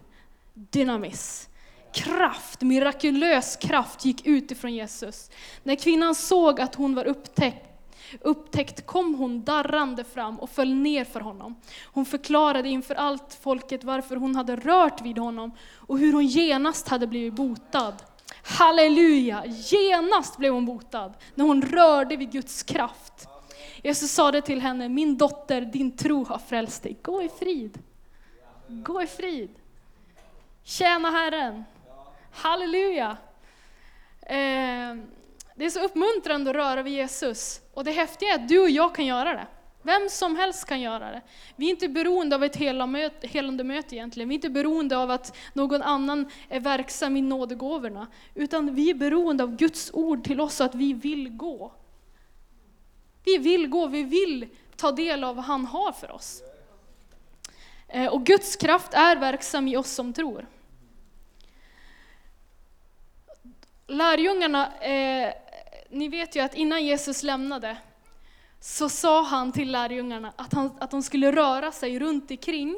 dynamis. 0.55 1.49
Kraft, 1.95 2.61
mirakulös 2.61 3.57
kraft 3.57 4.05
gick 4.05 4.27
ut 4.27 4.51
ifrån 4.51 4.75
Jesus. 4.75 5.31
När 5.63 5.77
kvinnan 5.77 6.15
såg 6.15 6.61
att 6.61 6.75
hon 6.75 6.95
var 6.95 7.05
upptäckt 7.05 7.68
upptäckt 8.21 8.87
kom 8.87 9.15
hon 9.15 9.45
darrande 9.45 10.05
fram 10.05 10.41
och 10.41 10.51
föll 10.51 10.75
ner 10.75 11.05
för 11.05 11.21
honom. 11.21 11.57
Hon 11.85 12.05
förklarade 12.05 12.69
inför 12.69 12.95
allt 12.95 13.39
folket 13.43 13.85
varför 13.85 14.17
hon 14.17 14.37
hade 14.37 14.57
rört 14.57 15.03
vid 15.03 15.19
honom 15.19 15.53
och 15.75 15.99
hur 15.99 16.13
hon 16.13 16.27
genast 16.27 16.89
hade 16.89 17.07
blivit 17.07 17.35
botad. 17.35 17.95
Halleluja! 18.43 19.47
Genast 19.47 20.37
blev 20.37 20.53
hon 20.53 20.67
botad 20.67 21.15
när 21.35 21.45
hon 21.45 21.63
rörde 21.63 22.17
vid 22.17 22.33
Guds 22.33 22.63
kraft. 22.63 23.29
Jesus 23.83 24.11
sade 24.11 24.43
till 24.43 24.61
henne, 24.61 24.89
min 24.89 25.19
dotter, 25.19 25.61
din 25.61 25.97
tro 25.97 26.25
har 26.25 26.39
frälst 26.39 26.83
dig. 26.83 26.97
Gå 27.03 27.23
i 27.23 27.29
frid. 27.29 27.79
Gå 28.69 29.03
i 29.03 29.07
frid. 29.07 29.51
Tjäna 30.65 31.11
Herren. 31.11 31.65
Halleluja. 32.33 33.17
Eh, 34.23 34.97
det 35.59 35.65
är 35.65 35.71
så 35.71 35.81
uppmuntrande 35.81 36.51
att 36.51 36.57
röra 36.57 36.83
vid 36.83 36.93
Jesus. 36.93 37.61
Och 37.75 37.85
det 37.85 37.93
häftiga 37.93 38.29
är 38.29 38.35
att 38.35 38.49
du 38.49 38.59
och 38.59 38.71
jag 38.71 38.95
kan 38.95 39.07
göra 39.07 39.33
det. 39.35 39.47
Vem 39.83 40.09
som 40.09 40.37
helst 40.37 40.65
kan 40.65 40.81
göra 40.81 41.11
det. 41.11 41.23
Vi 41.57 41.67
är 41.67 41.71
inte 41.71 41.89
beroende 41.89 42.37
av 42.37 42.45
ett 42.45 42.57
helande 43.23 43.65
möte 43.65 43.97
egentligen. 43.97 44.29
Vi 44.29 44.35
är 44.35 44.37
inte 44.37 44.51
beroende 44.51 44.97
av 44.97 45.11
att 45.11 45.37
någon 45.53 45.83
annan 45.83 46.31
är 46.49 46.61
verksam 46.61 47.17
i 47.17 47.21
nådegåvorna. 47.21 48.07
Utan 48.35 48.75
vi 48.75 48.91
är 48.91 48.95
beroende 48.95 49.45
av 49.45 49.57
Guds 49.57 49.91
ord 49.95 50.25
till 50.25 50.41
oss 50.41 50.61
och 50.61 50.67
att 50.67 50.75
vi 50.75 50.93
vill 50.93 51.29
gå. 51.29 51.73
Vi 53.25 53.39
vill 53.39 53.69
gå, 53.69 53.87
vi 53.87 54.03
vill 54.03 54.49
ta 54.77 54.93
del 54.93 55.25
av 55.25 55.37
vad 55.37 55.45
han 55.45 55.67
har 55.67 55.93
för 55.93 56.11
oss. 56.11 56.43
Eh, 57.89 58.07
och 58.07 58.27
Guds 58.27 58.57
kraft 58.57 58.95
är 58.95 59.17
verksam 59.17 59.69
i 59.69 59.77
oss 59.77 59.91
som 59.91 60.13
tror. 60.13 60.47
Lärjungarna 63.87 64.79
eh, 64.81 65.33
ni 65.91 66.09
vet 66.09 66.37
ju 66.37 66.41
att 66.41 66.55
innan 66.55 66.85
Jesus 66.85 67.23
lämnade 67.23 67.77
så 68.61 68.89
sa 68.89 69.23
han 69.23 69.53
till 69.53 69.73
lärjungarna 69.73 70.33
att, 70.37 70.53
han, 70.53 70.71
att 70.81 70.91
de 70.91 71.03
skulle 71.03 71.33
röra 71.33 71.73
sig 71.73 71.99
runt 71.99 72.31
omkring 72.31 72.77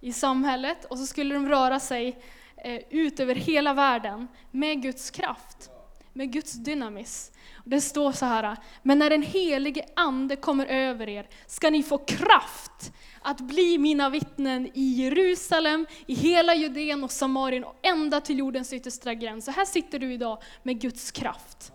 i 0.00 0.12
samhället 0.12 0.84
och 0.84 0.98
så 0.98 1.06
skulle 1.06 1.34
de 1.34 1.48
röra 1.48 1.80
sig 1.80 2.18
eh, 2.56 2.80
ut 2.90 3.20
över 3.20 3.34
hela 3.34 3.74
världen 3.74 4.28
med 4.50 4.82
Guds 4.82 5.10
kraft, 5.10 5.70
med 6.12 6.32
Guds 6.32 6.52
dynamis. 6.52 7.32
Det 7.64 7.80
står 7.80 8.12
så 8.12 8.26
här, 8.26 8.56
men 8.82 8.98
när 8.98 9.10
den 9.10 9.22
helige 9.22 9.84
Ande 9.96 10.36
kommer 10.36 10.66
över 10.66 11.08
er 11.08 11.28
ska 11.46 11.70
ni 11.70 11.82
få 11.82 11.98
kraft 11.98 12.92
att 13.22 13.40
bli 13.40 13.78
mina 13.78 14.10
vittnen 14.10 14.70
i 14.74 14.82
Jerusalem, 14.82 15.86
i 16.06 16.14
hela 16.14 16.54
Judeen 16.54 17.04
och 17.04 17.10
Samarien 17.10 17.64
och 17.64 17.76
ända 17.82 18.20
till 18.20 18.38
jordens 18.38 18.72
yttersta 18.72 19.14
gräns. 19.14 19.44
Så 19.44 19.50
här 19.50 19.64
sitter 19.64 19.98
du 19.98 20.12
idag 20.12 20.42
med 20.62 20.80
Guds 20.80 21.10
kraft. 21.10 21.71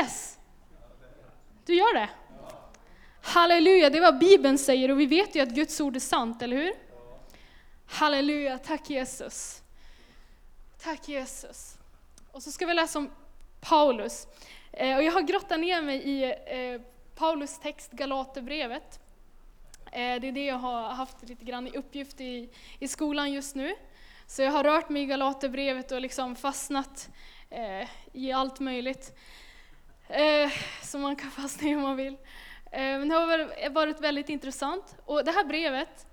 Yes! 0.00 0.38
Du 1.64 1.74
gör 1.74 1.94
det? 1.94 2.10
Halleluja, 3.22 3.90
det 3.90 3.98
är 3.98 4.02
vad 4.02 4.18
Bibeln 4.18 4.58
säger 4.58 4.90
och 4.90 5.00
vi 5.00 5.06
vet 5.06 5.34
ju 5.34 5.40
att 5.40 5.48
Guds 5.48 5.80
ord 5.80 5.96
är 5.96 6.00
sant, 6.00 6.42
eller 6.42 6.56
hur? 6.56 6.72
Halleluja, 7.86 8.58
tack 8.58 8.90
Jesus. 8.90 9.62
Tack 10.82 11.08
Jesus. 11.08 11.78
Och 12.32 12.42
så 12.42 12.52
ska 12.52 12.66
vi 12.66 12.74
läsa 12.74 12.98
om 12.98 13.10
Paulus. 13.60 14.26
Eh, 14.72 14.96
och 14.96 15.02
jag 15.02 15.12
har 15.12 15.20
grottat 15.20 15.60
ner 15.60 15.82
mig 15.82 15.96
i 15.96 16.24
eh, 16.24 16.80
Paulus 17.14 17.58
text, 17.58 17.92
Galaterbrevet. 17.92 19.00
Eh, 19.86 20.20
det 20.20 20.28
är 20.28 20.32
det 20.32 20.44
jag 20.44 20.58
har 20.58 20.82
haft 20.82 21.22
lite 21.22 21.44
grann 21.44 21.66
i 21.66 21.76
uppgift 21.76 22.20
i, 22.20 22.50
i 22.78 22.88
skolan 22.88 23.32
just 23.32 23.54
nu. 23.54 23.74
Så 24.26 24.42
jag 24.42 24.50
har 24.50 24.64
rört 24.64 24.88
mig 24.88 25.02
i 25.02 25.06
Galaterbrevet 25.06 25.92
och 25.92 26.00
liksom 26.00 26.36
fastnat 26.36 27.10
eh, 27.50 27.88
i 28.12 28.32
allt 28.32 28.60
möjligt 28.60 29.12
eh, 30.12 30.50
som 30.82 31.00
man 31.00 31.16
kan 31.16 31.30
fastna 31.30 31.68
i 31.68 31.74
om 31.74 31.82
man 31.82 31.96
vill. 31.96 32.16
Eh, 32.72 32.80
men 32.80 33.08
det 33.08 33.14
har 33.14 33.64
eh, 33.64 33.72
varit 33.72 34.00
väldigt 34.00 34.28
intressant. 34.28 34.96
Och 35.04 35.24
det 35.24 35.30
här 35.30 35.44
brevet, 35.44 36.06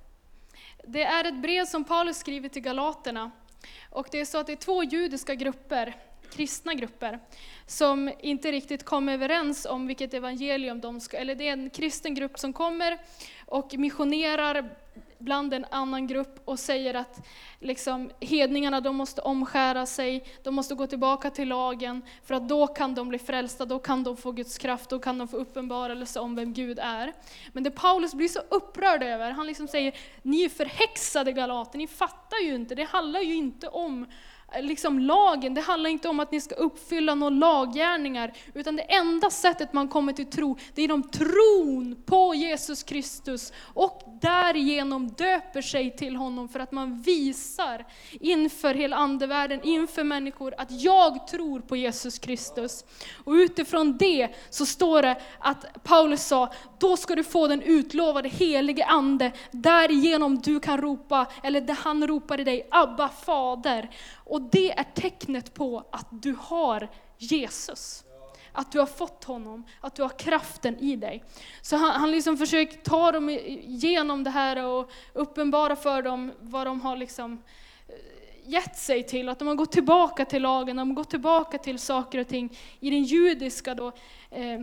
det 0.84 1.04
är 1.04 1.26
ett 1.26 1.42
brev 1.42 1.66
som 1.66 1.84
Paulus 1.84 2.18
skriver 2.18 2.50
till 2.50 2.62
galaterna. 2.62 3.32
Och 3.90 4.08
det 4.12 4.20
är 4.20 4.26
så 4.26 4.38
att 4.38 4.48
det 4.48 4.54
är 4.54 4.58
två 4.58 4.84
judiska 4.84 5.36
grupper 5.36 5.96
kristna 6.34 6.74
grupper 6.74 7.20
som 7.66 8.12
inte 8.20 8.52
riktigt 8.52 8.84
kom 8.84 9.10
överens 9.10 9.66
om 9.66 9.88
vilket 9.88 10.14
evangelium 10.14 10.82
de 10.82 11.00
ska, 11.00 11.18
eller 11.18 11.36
det 11.36 11.48
är 11.48 11.54
en 11.54 11.70
kristen 11.70 12.14
grupp 12.14 12.40
som 12.40 12.54
kommer 12.54 12.98
och 13.46 13.74
missionerar 13.78 14.70
bland 15.20 15.54
en 15.54 15.66
annan 15.72 16.08
grupp 16.08 16.42
och 16.46 16.60
säger 16.60 16.94
att 16.94 17.28
liksom, 17.60 18.12
hedningarna 18.20 18.82
de 18.82 18.96
måste 18.96 19.22
omskära 19.22 19.86
sig, 19.86 20.26
de 20.44 20.56
måste 20.56 20.76
gå 20.76 20.88
tillbaka 20.88 21.30
till 21.30 21.48
lagen, 21.48 22.02
för 22.24 22.36
att 22.36 22.50
då 22.50 22.68
kan 22.68 22.96
de 22.96 23.10
bli 23.10 23.20
frälsta, 23.20 23.66
då 23.66 23.80
kan 23.80 24.04
de 24.04 24.18
få 24.18 24.32
Guds 24.32 24.58
kraft, 24.58 24.90
då 24.90 25.00
kan 25.00 25.18
de 25.18 25.28
få 25.28 25.38
uppenbarelse 25.38 26.20
om 26.20 26.36
vem 26.36 26.54
Gud 26.54 26.80
är. 26.80 27.14
Men 27.54 27.64
det 27.64 27.72
Paulus 27.72 28.14
blir 28.14 28.28
så 28.28 28.40
upprörd 28.50 29.04
över, 29.04 29.32
han 29.32 29.48
liksom 29.48 29.68
säger, 29.68 29.94
ni 30.22 30.44
är 30.44 30.50
förhäxade 30.50 31.32
galater, 31.32 31.78
ni 31.78 31.88
fattar 31.88 32.38
ju 32.38 32.56
inte, 32.56 32.76
det 32.76 32.84
handlar 32.84 33.20
ju 33.20 33.36
inte 33.36 33.68
om 33.68 34.06
liksom 34.62 35.00
lagen, 35.00 35.54
det 35.54 35.62
handlar 35.62 35.90
inte 35.90 36.10
om 36.10 36.20
att 36.20 36.32
ni 36.32 36.42
ska 36.42 36.56
uppfylla 36.56 37.16
några 37.16 37.30
laggärningar, 37.30 38.34
utan 38.54 38.76
det 38.76 38.82
enda 38.82 39.30
sättet 39.30 39.74
man 39.74 39.88
kommer 39.88 40.14
till 40.14 40.26
tro, 40.26 40.58
det 40.74 40.82
är 40.82 40.84
genom 40.84 41.04
tron 41.04 42.04
på 42.06 42.36
Jesus 42.36 42.84
Kristus 42.84 43.54
och 43.74 44.02
därigenom 44.22 45.08
döper 45.08 45.62
sig 45.62 45.96
till 45.96 46.16
honom 46.16 46.50
för 46.50 46.60
att 46.60 46.72
man 46.72 47.02
visar 47.02 47.86
inför 48.12 48.74
hela 48.74 48.96
andevärlden, 48.96 49.60
inför 49.64 50.04
människor, 50.04 50.54
att 50.58 50.72
jag 50.72 51.28
tror 51.28 51.60
på 51.60 51.76
Jesus 51.76 52.20
Kristus. 52.20 52.86
Och 53.24 53.32
utifrån 53.32 53.98
det 53.98 54.30
så 54.50 54.66
står 54.66 55.02
det 55.02 55.22
att 55.40 55.84
Paulus 55.84 56.28
sa, 56.28 56.54
då 56.80 56.98
ska 56.98 57.16
du 57.16 57.24
få 57.24 57.48
den 57.48 57.62
utlovade 57.62 58.30
helige 58.30 58.86
Ande, 58.86 59.32
därigenom 59.52 60.38
du 60.40 60.60
kan 60.60 60.82
ropa, 60.82 61.26
eller 61.44 61.62
det 61.62 61.74
han 61.74 62.08
ropar 62.08 62.40
i 62.40 62.44
dig, 62.44 62.68
Abba 62.72 63.10
fader. 63.10 63.90
Och 64.30 64.42
det 64.42 64.72
är 64.72 64.84
tecknet 64.84 65.54
på 65.54 65.84
att 65.92 66.08
du 66.10 66.36
har 66.40 66.90
Jesus. 67.18 68.04
Att 68.52 68.72
du 68.72 68.80
har 68.80 68.86
fått 68.86 69.24
honom, 69.24 69.64
att 69.82 69.96
du 69.96 70.02
har 70.02 70.20
kraften 70.20 70.78
i 70.78 70.96
dig. 70.96 71.24
Så 71.62 71.76
han, 71.76 71.92
han 71.92 72.12
liksom 72.12 72.38
försöker 72.38 72.78
ta 72.78 73.12
dem 73.12 73.30
igenom 73.30 74.24
det 74.24 74.30
här 74.30 74.66
och 74.66 74.92
uppenbara 75.14 75.76
för 75.76 76.02
dem 76.02 76.32
vad 76.40 76.68
de 76.68 76.82
har 76.82 76.98
liksom 76.98 77.44
eh, 77.88 77.96
gett 78.46 78.78
sig 78.78 79.04
till, 79.04 79.30
att 79.30 79.40
de 79.40 79.48
har 79.48 79.56
gått 79.56 79.72
tillbaka 79.72 80.26
till 80.26 80.42
lagen, 80.42 80.78
de 80.78 80.90
har 80.90 80.96
gått 80.96 81.10
tillbaka 81.10 81.58
till 81.58 81.80
saker 81.80 82.20
och 82.20 82.28
ting 82.28 82.58
i 82.80 82.90
den 82.90 83.04
judiska 83.04 83.76
då, 83.76 83.88
eh, 84.32 84.62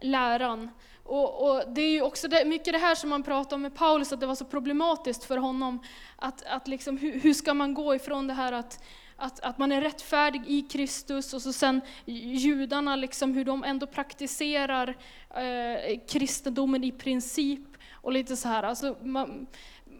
läran. 0.00 0.70
Och, 1.08 1.50
och, 1.50 1.62
det 1.68 1.80
är 1.80 1.90
ju 1.90 2.02
också 2.02 2.28
det, 2.28 2.44
mycket 2.44 2.72
det 2.72 2.78
här 2.78 2.94
som 2.94 3.10
man 3.10 3.22
pratar 3.22 3.56
om 3.56 3.62
med 3.62 3.74
Paulus, 3.74 4.12
att 4.12 4.20
det 4.20 4.26
var 4.26 4.34
så 4.34 4.44
problematiskt 4.44 5.24
för 5.24 5.36
honom. 5.36 5.82
Att, 6.16 6.44
att 6.46 6.68
liksom, 6.68 6.96
hur, 6.96 7.20
hur 7.20 7.34
ska 7.34 7.54
man 7.54 7.74
gå 7.74 7.94
ifrån 7.94 8.26
det 8.26 8.34
här 8.34 8.52
att, 8.52 8.84
att, 9.16 9.40
att 9.40 9.58
man 9.58 9.72
är 9.72 9.80
rättfärdig 9.80 10.42
i 10.46 10.62
Kristus 10.62 11.34
och 11.34 11.42
så 11.42 11.52
sen 11.52 11.80
judarna, 12.06 12.96
liksom, 12.96 13.34
hur 13.34 13.44
de 13.44 13.64
ändå 13.64 13.86
praktiserar 13.86 14.96
eh, 15.30 15.98
kristendomen 16.08 16.84
i 16.84 16.92
princip. 16.92 17.60
Och 17.92 18.12
lite 18.12 18.36
så 18.36 18.48
här. 18.48 18.62
Alltså, 18.62 18.96
man, 19.02 19.46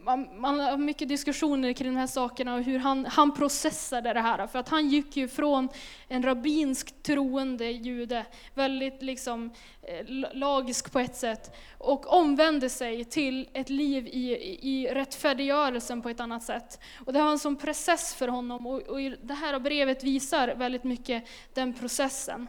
man, 0.09 0.41
man, 0.41 0.61
har 0.61 0.77
mycket 0.77 1.09
diskussioner 1.09 1.73
kring 1.73 1.95
de 1.95 2.00
här 2.00 2.07
sakerna 2.07 2.55
och 2.55 2.62
hur 2.62 2.79
han, 2.79 3.07
han 3.07 3.35
processade 3.35 4.12
det 4.12 4.21
här. 4.21 4.47
För 4.47 4.59
att 4.59 4.69
han 4.69 4.88
gick 4.88 5.17
ju 5.17 5.29
från 5.29 5.69
en 6.09 6.23
rabbinsk 6.23 7.03
troende 7.03 7.71
jude, 7.71 8.27
väldigt 8.55 9.03
liksom 9.03 9.50
eh, 9.83 10.07
lagisk 10.33 10.93
på 10.93 10.99
ett 10.99 11.17
sätt, 11.17 11.57
och 11.79 12.12
omvände 12.12 12.71
sig 12.71 13.05
till 13.05 13.49
ett 13.53 13.71
liv 13.71 14.07
i, 14.07 14.59
i 14.62 14.88
rättfärdiggörelsen 14.95 16.03
på 16.03 16.09
ett 16.09 16.21
annat 16.21 16.43
sätt. 16.43 16.81
Och 17.07 17.12
det 17.12 17.23
var 17.23 17.31
en 17.31 17.38
sån 17.38 17.57
process 17.57 18.15
för 18.15 18.29
honom 18.29 18.67
och, 18.67 18.83
och 18.83 18.99
det 19.23 19.35
här 19.35 19.59
brevet 19.59 20.05
visar 20.05 20.49
väldigt 20.49 20.85
mycket 20.85 21.25
den 21.55 21.75
processen. 21.75 22.49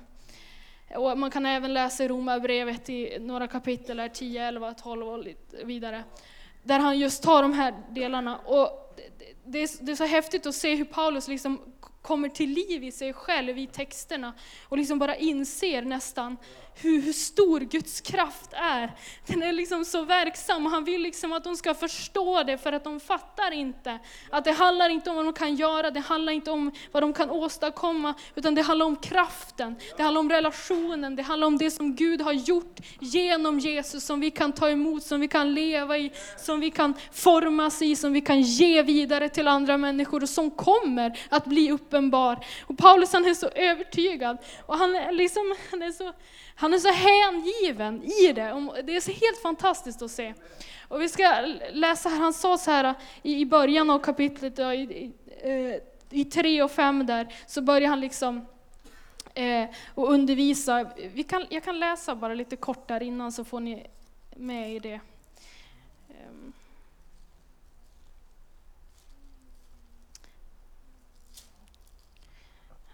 Och 0.95 1.17
man 1.17 1.31
kan 1.31 1.45
även 1.45 1.73
läsa 1.73 2.03
i 2.03 2.07
Romarbrevet 2.07 2.89
i 2.89 3.17
några 3.19 3.47
kapitel, 3.47 4.09
10, 4.13 4.47
11, 4.47 4.73
12 4.73 5.07
och 5.07 5.25
vidare 5.63 6.03
där 6.69 6.79
han 6.79 6.99
just 6.99 7.23
tar 7.23 7.41
de 7.41 7.53
här 7.53 7.73
delarna. 7.89 8.37
Och 8.37 8.95
det, 9.45 9.59
är, 9.59 9.85
det 9.85 9.91
är 9.91 9.95
så 9.95 10.05
häftigt 10.05 10.45
att 10.45 10.55
se 10.55 10.75
hur 10.75 10.85
Paulus 10.85 11.27
liksom 11.27 11.61
kommer 12.01 12.29
till 12.29 12.49
liv 12.49 12.83
i 12.83 12.91
sig 12.91 13.13
själv 13.13 13.57
i 13.57 13.67
texterna 13.67 14.33
och 14.63 14.77
liksom 14.77 14.99
bara 14.99 15.15
inser 15.15 15.81
nästan 15.81 16.37
hur, 16.81 17.01
hur 17.01 17.13
stor 17.13 17.59
Guds 17.59 18.01
kraft 18.01 18.53
är. 18.53 18.91
Den 19.25 19.43
är 19.43 19.53
liksom 19.53 19.85
så 19.85 20.01
verksam 20.01 20.65
och 20.65 20.71
han 20.71 20.83
vill 20.83 21.01
liksom 21.01 21.33
att 21.33 21.43
de 21.43 21.55
ska 21.55 21.73
förstå 21.73 22.43
det 22.43 22.57
för 22.57 22.73
att 22.73 22.83
de 22.83 22.99
fattar 22.99 23.51
inte. 23.51 23.99
Att 24.29 24.43
det 24.43 24.51
handlar 24.51 24.89
inte 24.89 25.09
om 25.09 25.15
vad 25.15 25.25
de 25.25 25.33
kan 25.33 25.55
göra, 25.55 25.91
det 25.91 25.99
handlar 25.99 26.33
inte 26.33 26.51
om 26.51 26.71
vad 26.91 27.03
de 27.03 27.13
kan 27.13 27.29
åstadkomma, 27.29 28.13
utan 28.35 28.55
det 28.55 28.61
handlar 28.61 28.85
om 28.85 28.95
kraften, 28.95 29.75
det 29.97 30.03
handlar 30.03 30.19
om 30.19 30.29
relationen, 30.29 31.15
det 31.15 31.23
handlar 31.23 31.47
om 31.47 31.57
det 31.57 31.71
som 31.71 31.95
Gud 31.95 32.21
har 32.21 32.33
gjort 32.33 32.79
genom 32.99 33.59
Jesus 33.59 34.05
som 34.05 34.19
vi 34.19 34.31
kan 34.31 34.51
ta 34.51 34.69
emot, 34.69 35.03
som 35.03 35.21
vi 35.21 35.27
kan 35.27 35.53
leva 35.53 35.97
i, 35.97 36.11
som 36.37 36.59
vi 36.59 36.71
kan 36.71 36.93
formas 37.11 37.81
i, 37.81 37.95
som 37.95 38.13
vi 38.13 38.21
kan 38.21 38.41
ge 38.41 38.81
vidare 38.81 39.29
till 39.29 39.47
andra 39.47 39.77
människor 39.77 40.23
och 40.23 40.29
som 40.29 40.51
kommer 40.51 41.19
att 41.29 41.45
bli 41.45 41.71
uppenbar. 41.71 42.45
Och 42.65 42.77
Paulus 42.77 43.13
han 43.13 43.25
är 43.25 43.33
så 43.33 43.47
övertygad 43.47 44.37
och 44.65 44.77
han 44.77 44.95
är, 44.95 45.11
liksom, 45.11 45.55
han 45.71 45.81
är 45.81 45.91
så 45.91 46.13
han 46.59 46.68
han 46.69 46.73
är 46.73 46.79
så 46.79 46.91
hängiven 46.91 48.03
i 48.03 48.33
det. 48.33 48.81
Det 48.83 48.95
är 48.95 49.01
så 49.01 49.11
helt 49.11 49.41
fantastiskt 49.41 50.01
att 50.01 50.11
se. 50.11 50.33
Och 50.87 51.01
vi 51.01 51.09
ska 51.09 51.55
läsa 51.71 52.09
här, 52.09 52.17
han 52.17 52.33
sa 52.33 52.57
så 52.57 52.71
här 52.71 52.95
i 53.23 53.45
början 53.45 53.89
av 53.89 53.99
kapitlet, 53.99 54.59
i, 54.59 55.13
i 56.11 56.21
eh, 56.21 56.27
3 56.27 56.63
och 56.63 56.71
5 56.71 57.05
där, 57.05 57.33
så 57.47 57.61
börjar 57.61 57.89
han 57.89 57.99
liksom 57.99 58.45
eh, 59.33 59.69
och 59.95 60.11
undervisa. 60.11 60.91
Vi 61.13 61.23
kan, 61.23 61.45
jag 61.49 61.63
kan 61.63 61.79
läsa 61.79 62.15
bara 62.15 62.33
lite 62.33 62.55
kort 62.55 62.87
där 62.87 63.03
innan 63.03 63.31
så 63.31 63.43
får 63.43 63.59
ni 63.59 63.87
med 64.35 64.75
i 64.75 64.79
det. 64.79 64.99
Ehm. 66.09 66.53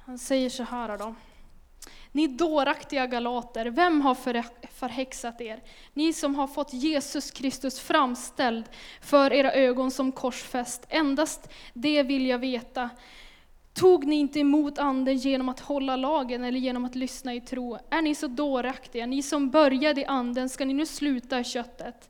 Han 0.06 0.20
säger 0.20 0.50
så 0.50 0.64
här 0.64 0.98
då. 0.98 1.16
Ni 2.16 2.28
dåraktiga 2.28 3.08
galater, 3.08 3.66
vem 3.66 4.02
har 4.02 4.16
förhäxat 4.68 5.42
er? 5.42 5.64
Ni 5.94 6.14
som 6.14 6.36
har 6.36 6.48
fått 6.48 6.74
Jesus 6.74 7.32
Kristus 7.32 7.80
framställd 7.80 8.66
för 9.02 9.34
era 9.34 9.54
ögon 9.54 9.92
som 9.92 10.12
korsfäst, 10.12 10.86
endast 10.90 11.50
det 11.74 12.04
vill 12.04 12.26
jag 12.26 12.40
veta. 12.40 12.90
Tog 13.74 14.06
ni 14.06 14.16
inte 14.16 14.40
emot 14.40 14.80
anden 14.80 15.18
genom 15.18 15.50
att 15.50 15.60
hålla 15.60 15.96
lagen 15.96 16.44
eller 16.44 16.60
genom 16.60 16.86
att 16.86 16.96
lyssna 16.96 17.34
i 17.34 17.42
tro? 17.42 17.78
Är 17.90 18.02
ni 18.02 18.16
så 18.16 18.28
dåraktiga? 18.28 19.06
Ni 19.06 19.24
som 19.24 19.50
började 19.50 20.02
i 20.02 20.06
anden, 20.06 20.50
ska 20.50 20.66
ni 20.66 20.74
nu 20.74 20.86
sluta 20.86 21.40
i 21.40 21.44
köttet? 21.44 22.10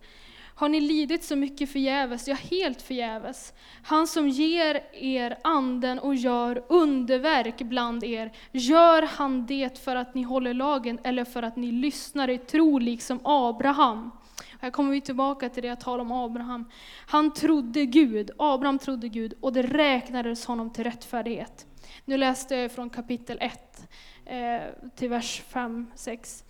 Har 0.58 0.70
ni 0.70 0.82
lidit 0.82 1.24
så 1.24 1.36
mycket 1.36 1.70
förgäves, 1.70 2.28
ja 2.28 2.36
helt 2.36 2.82
förgäves? 2.82 3.54
Han 3.84 4.08
som 4.08 4.30
ger 4.30 4.84
er 4.94 5.38
anden 5.44 6.00
och 6.00 6.16
gör 6.16 6.64
underverk 6.70 7.58
bland 7.58 8.04
er, 8.04 8.32
gör 8.52 9.02
han 9.02 9.46
det 9.46 9.80
för 9.80 9.96
att 9.96 10.16
ni 10.16 10.24
håller 10.24 10.54
lagen 10.54 11.00
eller 11.04 11.26
för 11.26 11.44
att 11.44 11.56
ni 11.56 11.72
lyssnar 11.72 12.30
i 12.30 12.38
tro 12.38 12.80
liksom 12.80 13.20
Abraham? 13.24 14.12
Här 14.60 14.70
kommer 14.70 14.92
vi 14.92 15.02
tillbaka 15.02 15.50
till 15.50 15.64
det 15.64 15.70
jag 15.70 15.80
talade 15.80 16.02
om 16.02 16.12
Abraham. 16.12 16.70
Han 17.08 17.34
trodde 17.34 17.86
Gud, 17.86 18.32
Abraham 18.38 18.80
trodde 18.80 19.10
Gud 19.10 19.34
och 19.42 19.54
det 19.54 19.62
räknades 19.62 20.46
honom 20.46 20.70
till 20.74 20.84
rättfärdighet. 20.84 21.66
Nu 22.06 22.18
läste 22.18 22.56
jag 22.56 22.72
från 22.72 22.90
kapitel 22.90 23.38
1 23.42 23.88
eh, 24.26 24.62
till 24.96 25.10
vers 25.10 25.44
5-6. 25.52 26.44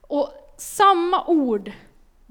Och 0.00 0.32
samma 0.58 1.24
ord, 1.26 1.72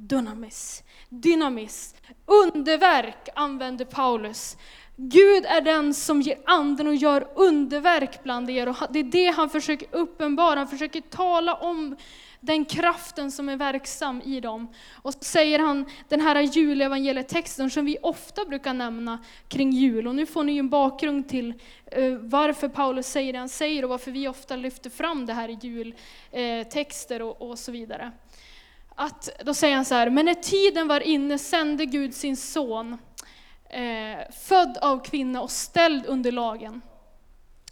dynamis, 0.08 0.84
dynamis, 1.10 1.96
underverk 2.26 3.30
använder 3.36 3.86
Paulus. 3.86 4.58
Gud 4.96 5.46
är 5.46 5.62
den 5.62 5.94
som 5.94 6.22
ger 6.22 6.38
anden 6.46 6.88
och 6.88 6.96
gör 6.96 7.28
underverk 7.36 8.24
bland 8.24 8.50
er. 8.50 8.70
Och 8.70 8.76
det 8.90 9.00
är 9.00 9.04
det 9.04 9.28
han 9.28 9.50
försöker 9.50 9.88
uppenbara, 9.92 10.60
han 10.60 10.68
försöker 10.68 11.02
tala 11.02 11.54
om 11.54 11.96
den 12.40 12.66
kraften 12.66 13.32
som 13.32 13.50
är 13.50 13.58
verksam 13.58 14.22
i 14.22 14.40
dem. 14.40 14.68
Och 15.02 15.14
så 15.14 15.20
säger 15.22 15.60
han 15.60 15.86
den 16.08 16.22
här 16.22 16.42
julevangelietexten 16.42 17.70
som 17.70 17.86
vi 17.86 17.98
ofta 18.02 18.46
brukar 18.46 18.74
nämna 18.74 19.20
kring 19.48 19.72
jul. 19.72 20.08
Och 20.08 20.16
nu 20.16 20.26
får 20.26 20.44
ni 20.44 20.58
en 20.58 20.70
bakgrund 20.70 21.30
till 21.30 21.54
eh, 21.86 22.14
varför 22.14 22.68
Paulus 22.68 23.08
säger 23.08 23.34
det 23.34 23.40
han 23.40 23.50
säger 23.50 23.84
och 23.84 23.90
varför 23.90 24.12
vi 24.12 24.28
ofta 24.28 24.56
lyfter 24.56 24.90
fram 24.90 25.26
det 25.26 25.34
här 25.34 25.50
i 25.50 25.58
jultexter 25.62 27.22
och, 27.22 27.42
och 27.42 27.60
så 27.60 27.72
vidare 27.72 28.12
att, 29.00 29.30
då 29.46 29.54
säger 29.54 29.76
han 29.76 29.86
så 29.86 29.96
här, 29.96 30.10
men 30.10 30.26
när 30.26 30.34
tiden 30.34 30.88
var 30.88 31.00
inne 31.00 31.38
sände 31.38 31.86
Gud 31.86 32.16
sin 32.16 32.38
son, 32.38 32.98
eh, 33.70 34.32
född 34.48 34.78
av 34.82 35.04
kvinna 35.04 35.42
och 35.42 35.52
ställd 35.52 36.06
under 36.06 36.32
lagen. 36.32 36.82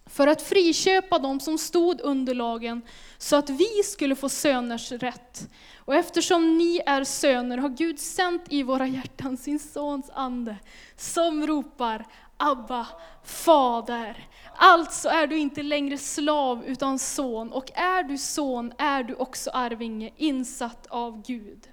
för 0.10 0.28
att 0.28 0.42
friköpa 0.42 1.20
dem 1.20 1.40
som 1.40 1.58
stod 1.58 2.02
under 2.02 2.34
lagen, 2.34 2.82
så 3.18 3.36
att 3.36 3.50
vi 3.50 3.84
skulle 3.84 4.16
få 4.16 4.30
söners 4.30 4.92
rätt. 4.92 5.50
Och 5.78 5.96
eftersom 5.96 6.58
ni 6.58 6.82
är 6.86 7.04
söner 7.04 7.58
har 7.58 7.70
Gud 7.70 8.00
sänt 8.00 8.44
i 8.50 8.64
våra 8.64 8.88
hjärtan 8.88 9.38
sin 9.38 9.60
sons 9.60 10.10
ande, 10.14 10.56
som 10.96 11.48
ropar 11.48 12.06
Abba, 12.38 12.88
Fader. 13.24 14.28
Alltså 14.56 15.10
är 15.10 15.28
du 15.28 15.38
inte 15.38 15.64
längre 15.64 15.98
slav 15.98 16.66
utan 16.66 17.00
son, 17.00 17.52
och 17.52 17.72
är 17.74 18.04
du 18.04 18.18
son 18.18 18.74
är 18.78 19.04
du 19.04 19.16
också 19.16 19.50
arvinge, 19.50 20.12
insatt 20.18 20.88
av 20.88 21.22
Gud. 21.22 21.68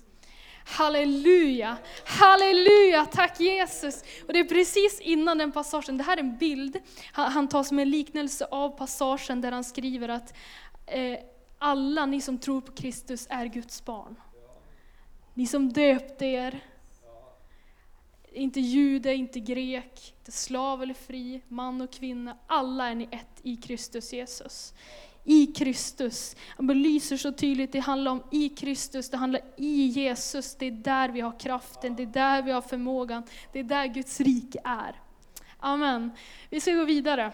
Halleluja, 0.67 1.77
halleluja, 2.05 3.07
tack 3.07 3.41
Jesus. 3.41 4.05
Och 4.27 4.33
det 4.33 4.39
är 4.39 4.45
precis 4.45 5.01
innan 5.01 5.39
den 5.39 5.53
passagen, 5.53 5.99
det 5.99 6.05
här 6.05 6.17
är 6.17 6.21
en 6.21 6.37
bild, 6.37 6.81
han, 7.13 7.49
tar 7.49 7.63
som 7.63 7.79
en 7.79 7.91
liknelse 7.91 8.47
av 8.51 8.69
passagen 8.69 9.41
där 9.41 9.53
han 9.53 9.65
skriver 9.65 10.09
att 10.09 10.35
eh, 10.87 11.19
alla 11.59 12.07
ni 12.07 12.21
som 12.21 12.39
tror 12.39 12.61
på 12.61 12.73
Kristus 12.73 13.27
är 13.31 13.47
Guds 13.47 13.85
barn. 13.85 14.17
Ni 15.35 15.47
som 15.47 15.73
döpte 15.73 16.27
er, 16.27 16.61
inte 18.35 18.61
jude, 18.61 19.15
inte 19.15 19.41
grek, 19.41 20.15
inte 20.19 20.33
slav 20.33 20.83
eller 20.83 20.95
fri, 20.95 21.41
man 21.49 21.81
och 21.81 21.93
kvinna, 21.93 22.37
alla 22.47 22.89
är 22.89 22.95
ni 22.95 23.09
ett 23.11 23.41
i 23.43 23.57
Kristus 23.57 24.13
Jesus 24.13 24.75
i 25.25 25.47
Kristus. 25.47 26.37
Han 26.57 26.67
belyser 26.67 27.17
så 27.17 27.33
tydligt, 27.33 27.73
det 27.73 27.79
handlar 27.79 28.11
om 28.11 28.23
i 28.31 28.49
Kristus, 28.49 29.11
det 29.11 29.17
handlar 29.17 29.41
i 29.57 29.87
Jesus. 29.87 30.57
Det 30.57 30.67
är 30.67 30.71
där 30.71 31.09
vi 31.09 31.21
har 31.21 31.41
kraften, 31.41 31.97
det 31.97 32.03
är 32.03 32.07
där 32.07 32.43
vi 32.43 32.53
har 32.53 32.63
förmågan, 32.63 33.23
det 33.53 33.59
är 33.59 33.65
där 33.65 33.87
Guds 33.87 34.21
rike 34.21 34.59
är. 34.65 35.01
Amen. 35.59 36.11
Vi 36.51 36.61
ska 36.61 36.73
gå 36.73 36.85
vidare. 36.85 37.33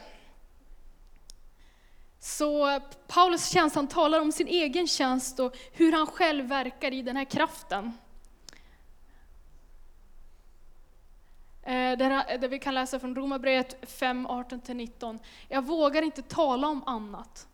Så 2.20 2.80
Paulus 3.06 3.50
tjänst, 3.50 3.76
han 3.76 3.88
talar 3.88 4.20
om 4.20 4.32
sin 4.32 4.48
egen 4.48 4.86
tjänst 4.86 5.40
och 5.40 5.56
hur 5.72 5.92
han 5.92 6.06
själv 6.06 6.46
verkar 6.46 6.92
i 6.92 7.02
den 7.02 7.16
här 7.16 7.24
kraften. 7.24 7.92
Eh, 11.62 11.98
Där, 11.98 12.48
vi 12.48 12.58
kan 12.58 12.74
läsa 12.74 13.00
från 13.00 13.14
Romarbrevet 13.16 13.90
5, 13.90 14.26
18-19. 14.26 15.18
Jag 15.48 15.64
vågar 15.64 16.02
inte 16.02 16.22
tala 16.22 16.68
om 16.68 16.82
annat 16.86 17.46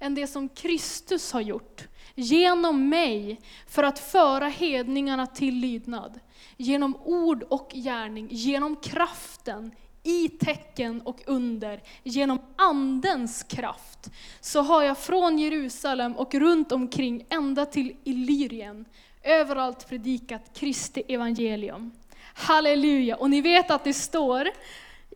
än 0.00 0.14
det 0.14 0.26
som 0.26 0.48
Kristus 0.48 1.32
har 1.32 1.40
gjort 1.40 1.88
genom 2.14 2.88
mig 2.88 3.40
för 3.66 3.82
att 3.82 3.98
föra 3.98 4.48
hedningarna 4.48 5.26
till 5.26 5.54
lydnad. 5.54 6.20
Genom 6.56 6.96
ord 7.04 7.42
och 7.42 7.70
gärning, 7.74 8.28
genom 8.30 8.76
kraften 8.76 9.74
i 10.02 10.28
tecken 10.28 11.00
och 11.00 11.22
under, 11.26 11.82
genom 12.02 12.38
Andens 12.56 13.42
kraft, 13.42 14.10
så 14.40 14.62
har 14.62 14.82
jag 14.82 14.98
från 14.98 15.38
Jerusalem 15.38 16.16
och 16.16 16.34
runt 16.34 16.72
omkring 16.72 17.26
ända 17.28 17.66
till 17.66 17.96
Illyrien 18.04 18.84
överallt 19.22 19.88
predikat 19.88 20.42
Kristi 20.54 21.02
evangelium. 21.08 21.92
Halleluja! 22.34 23.16
Och 23.16 23.30
ni 23.30 23.40
vet 23.40 23.70
att 23.70 23.84
det 23.84 23.94
står 23.94 24.48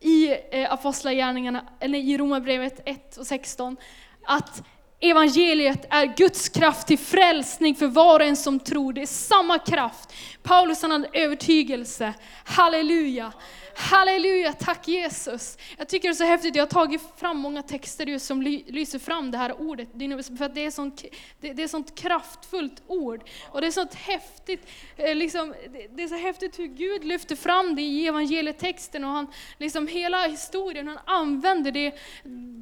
i 0.01 0.29
eh, 0.51 0.73
Apostlagärningarna, 0.73 1.65
eller 1.79 1.99
i 1.99 2.17
Romarbrevet 2.17 2.81
1 2.85 3.17
och 3.17 3.27
16, 3.27 3.77
att 4.25 4.63
Evangeliet 4.99 5.85
är 5.89 6.05
Guds 6.17 6.49
kraft 6.49 6.87
till 6.87 6.99
frälsning 6.99 7.75
för 7.75 7.87
var 7.87 8.19
och 8.19 8.25
en 8.25 8.37
som 8.37 8.59
tror. 8.59 8.93
Det 8.93 9.01
är 9.01 9.05
samma 9.05 9.59
kraft. 9.59 10.13
Paulus 10.43 10.81
han 10.81 10.91
hade 10.91 11.09
övertygelse. 11.13 12.13
Halleluja. 12.43 13.33
Halleluja, 13.79 14.53
tack 14.53 14.87
Jesus. 14.87 15.57
Jag 15.77 15.89
tycker 15.89 16.07
det 16.07 16.13
är 16.13 16.15
så 16.15 16.23
häftigt, 16.23 16.55
jag 16.55 16.61
har 16.61 16.67
tagit 16.67 17.01
fram 17.17 17.37
många 17.37 17.63
texter 17.63 18.19
som 18.19 18.41
lyser 18.41 18.99
fram 18.99 19.31
det 19.31 19.37
här 19.37 19.61
ordet, 19.61 19.89
för 20.37 20.45
att 20.45 20.55
det 20.55 20.65
är 20.65 20.71
sånt, 20.71 21.05
det, 21.39 21.63
är 21.63 21.67
sånt 21.67 21.95
kraftfullt 21.95 22.83
ord. 22.87 23.23
Och 23.49 23.61
det 23.61 23.67
är 23.67 23.71
sånt 23.71 23.93
häftigt, 23.93 24.67
eh, 24.95 25.15
liksom, 25.15 25.53
det 25.91 26.03
är 26.03 26.07
så 26.07 26.15
häftigt 26.15 26.59
hur 26.59 26.67
Gud 26.67 27.03
lyfter 27.03 27.35
fram 27.35 27.75
det 27.75 27.81
i 27.81 28.07
evangelietexten 28.07 29.03
och 29.03 29.11
han, 29.11 29.27
liksom 29.57 29.87
hela 29.87 30.27
historien, 30.27 30.87
han 30.87 30.99
använder 31.05 31.71
det, 31.71 31.95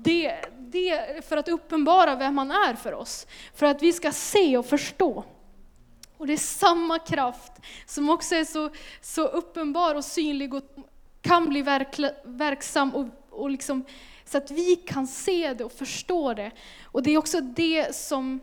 det, 0.03 0.35
det 0.59 1.25
för 1.29 1.37
att 1.37 1.47
uppenbara 1.47 2.15
vem 2.15 2.37
han 2.37 2.51
är 2.51 2.73
för 2.73 2.93
oss. 2.93 3.27
För 3.53 3.65
att 3.65 3.81
vi 3.81 3.93
ska 3.93 4.11
se 4.11 4.57
och 4.57 4.65
förstå. 4.65 5.23
Och 6.17 6.27
det 6.27 6.33
är 6.33 6.37
samma 6.37 6.99
kraft 6.99 7.51
som 7.85 8.09
också 8.09 8.35
är 8.35 8.45
så, 8.45 8.69
så 9.01 9.27
uppenbar 9.27 9.95
och 9.95 10.05
synlig 10.05 10.53
och 10.53 10.63
kan 11.25 11.49
bli 11.49 11.61
verksam 12.23 12.95
och, 12.95 13.05
och 13.29 13.49
liksom, 13.49 13.85
så 14.25 14.37
att 14.37 14.51
vi 14.51 14.75
kan 14.75 15.07
se 15.07 15.53
det 15.53 15.63
och 15.63 15.71
förstå 15.71 16.33
det. 16.33 16.51
Och 16.83 17.03
det 17.03 17.11
är 17.11 17.17
också 17.17 17.41
det 17.41 17.95
som 17.95 18.39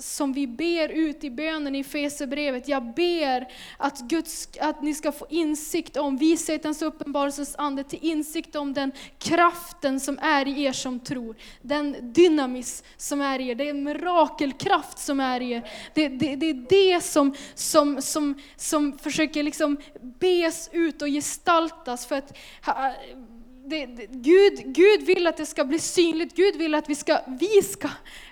som 0.00 0.32
vi 0.32 0.46
ber 0.46 0.88
ut 0.88 1.24
i 1.24 1.30
bönen 1.30 1.74
i 1.74 1.84
Fesebrevet. 1.84 2.68
Jag 2.68 2.94
ber 2.94 3.48
att, 3.76 4.00
Guds, 4.00 4.48
att 4.60 4.82
ni 4.82 4.94
ska 4.94 5.12
få 5.12 5.26
insikt 5.30 5.96
om 5.96 6.16
vishetens 6.16 6.82
uppenbarelsens 6.82 7.56
ande, 7.58 7.84
till 7.84 7.98
insikt 8.02 8.56
om 8.56 8.74
den 8.74 8.92
kraften 9.18 10.00
som 10.00 10.18
är 10.18 10.48
i 10.48 10.64
er 10.64 10.72
som 10.72 11.00
tror. 11.00 11.36
Den 11.62 12.12
dynamis 12.12 12.84
som 12.96 13.20
är 13.20 13.38
i 13.38 13.48
er, 13.48 13.54
den 13.54 13.84
mirakelkraft 13.84 14.98
som 14.98 15.20
är 15.20 15.40
i 15.40 15.52
er. 15.52 15.70
Det, 15.94 16.08
det, 16.08 16.36
det 16.36 16.46
är 16.46 16.66
det 16.94 17.00
som, 17.00 17.34
som, 17.54 18.02
som, 18.02 18.40
som 18.56 18.98
försöker 18.98 19.42
liksom 19.42 19.76
bes 20.00 20.70
ut 20.72 21.02
och 21.02 21.08
gestaltas. 21.08 22.06
För 22.06 22.16
att 22.16 22.38
det, 23.68 23.86
det, 23.86 24.06
Gud, 24.10 24.62
Gud 24.64 25.02
vill 25.02 25.26
att 25.26 25.36
det 25.36 25.46
ska 25.46 25.64
bli 25.64 25.78
synligt, 25.78 26.36
Gud 26.36 26.56
vill 26.56 26.74
att 26.74 26.88
vi 26.88 26.94
ska, 26.94 27.20
vi 27.26 27.62
ska, 27.62 27.88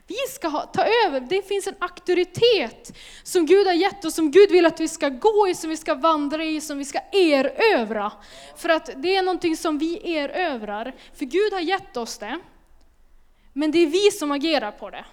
vi 0.07 0.17
ska 0.31 0.49
ha, 0.49 0.67
ta 0.67 0.85
över. 1.07 1.21
Det 1.21 1.43
finns 1.43 1.67
en 1.67 1.75
auktoritet 1.79 2.97
som 3.23 3.47
Gud 3.47 3.67
har 3.67 3.75
gett 3.75 4.05
oss, 4.05 4.15
som 4.15 4.31
Gud 4.31 4.51
vill 4.51 4.67
att 4.67 4.81
vi 4.81 4.89
ska 4.89 5.09
gå 5.09 5.49
i, 5.49 5.55
som 5.55 5.71
vi 5.71 5.77
ska 5.77 5.95
vandra 5.95 6.45
i, 6.45 6.61
som 6.61 6.79
vi 6.79 6.85
ska 6.85 7.01
erövra. 7.13 8.13
För 8.57 8.69
att 8.69 8.91
det 8.97 9.17
är 9.17 9.23
någonting 9.23 9.57
som 9.57 9.79
vi 9.79 10.17
erövrar, 10.17 10.95
för 11.15 11.25
Gud 11.25 11.53
har 11.53 11.61
gett 11.61 11.97
oss 11.97 12.19
det. 12.19 12.41
Men 13.53 13.71
det 13.71 13.79
är 13.79 13.87
vi 13.87 14.11
som 14.11 14.33
agerar 14.33 14.73
på 14.73 14.91
det. 14.91 15.05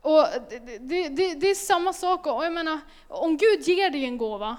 Och 0.00 0.26
det, 0.50 0.78
det, 0.78 1.08
det, 1.08 1.34
det 1.34 1.50
är 1.50 1.54
samma 1.54 1.92
sak, 1.92 2.26
och 2.26 2.44
jag 2.44 2.52
menar, 2.52 2.80
om 3.08 3.36
Gud 3.36 3.68
ger 3.68 3.90
dig 3.90 4.04
en 4.04 4.18
gåva, 4.18 4.56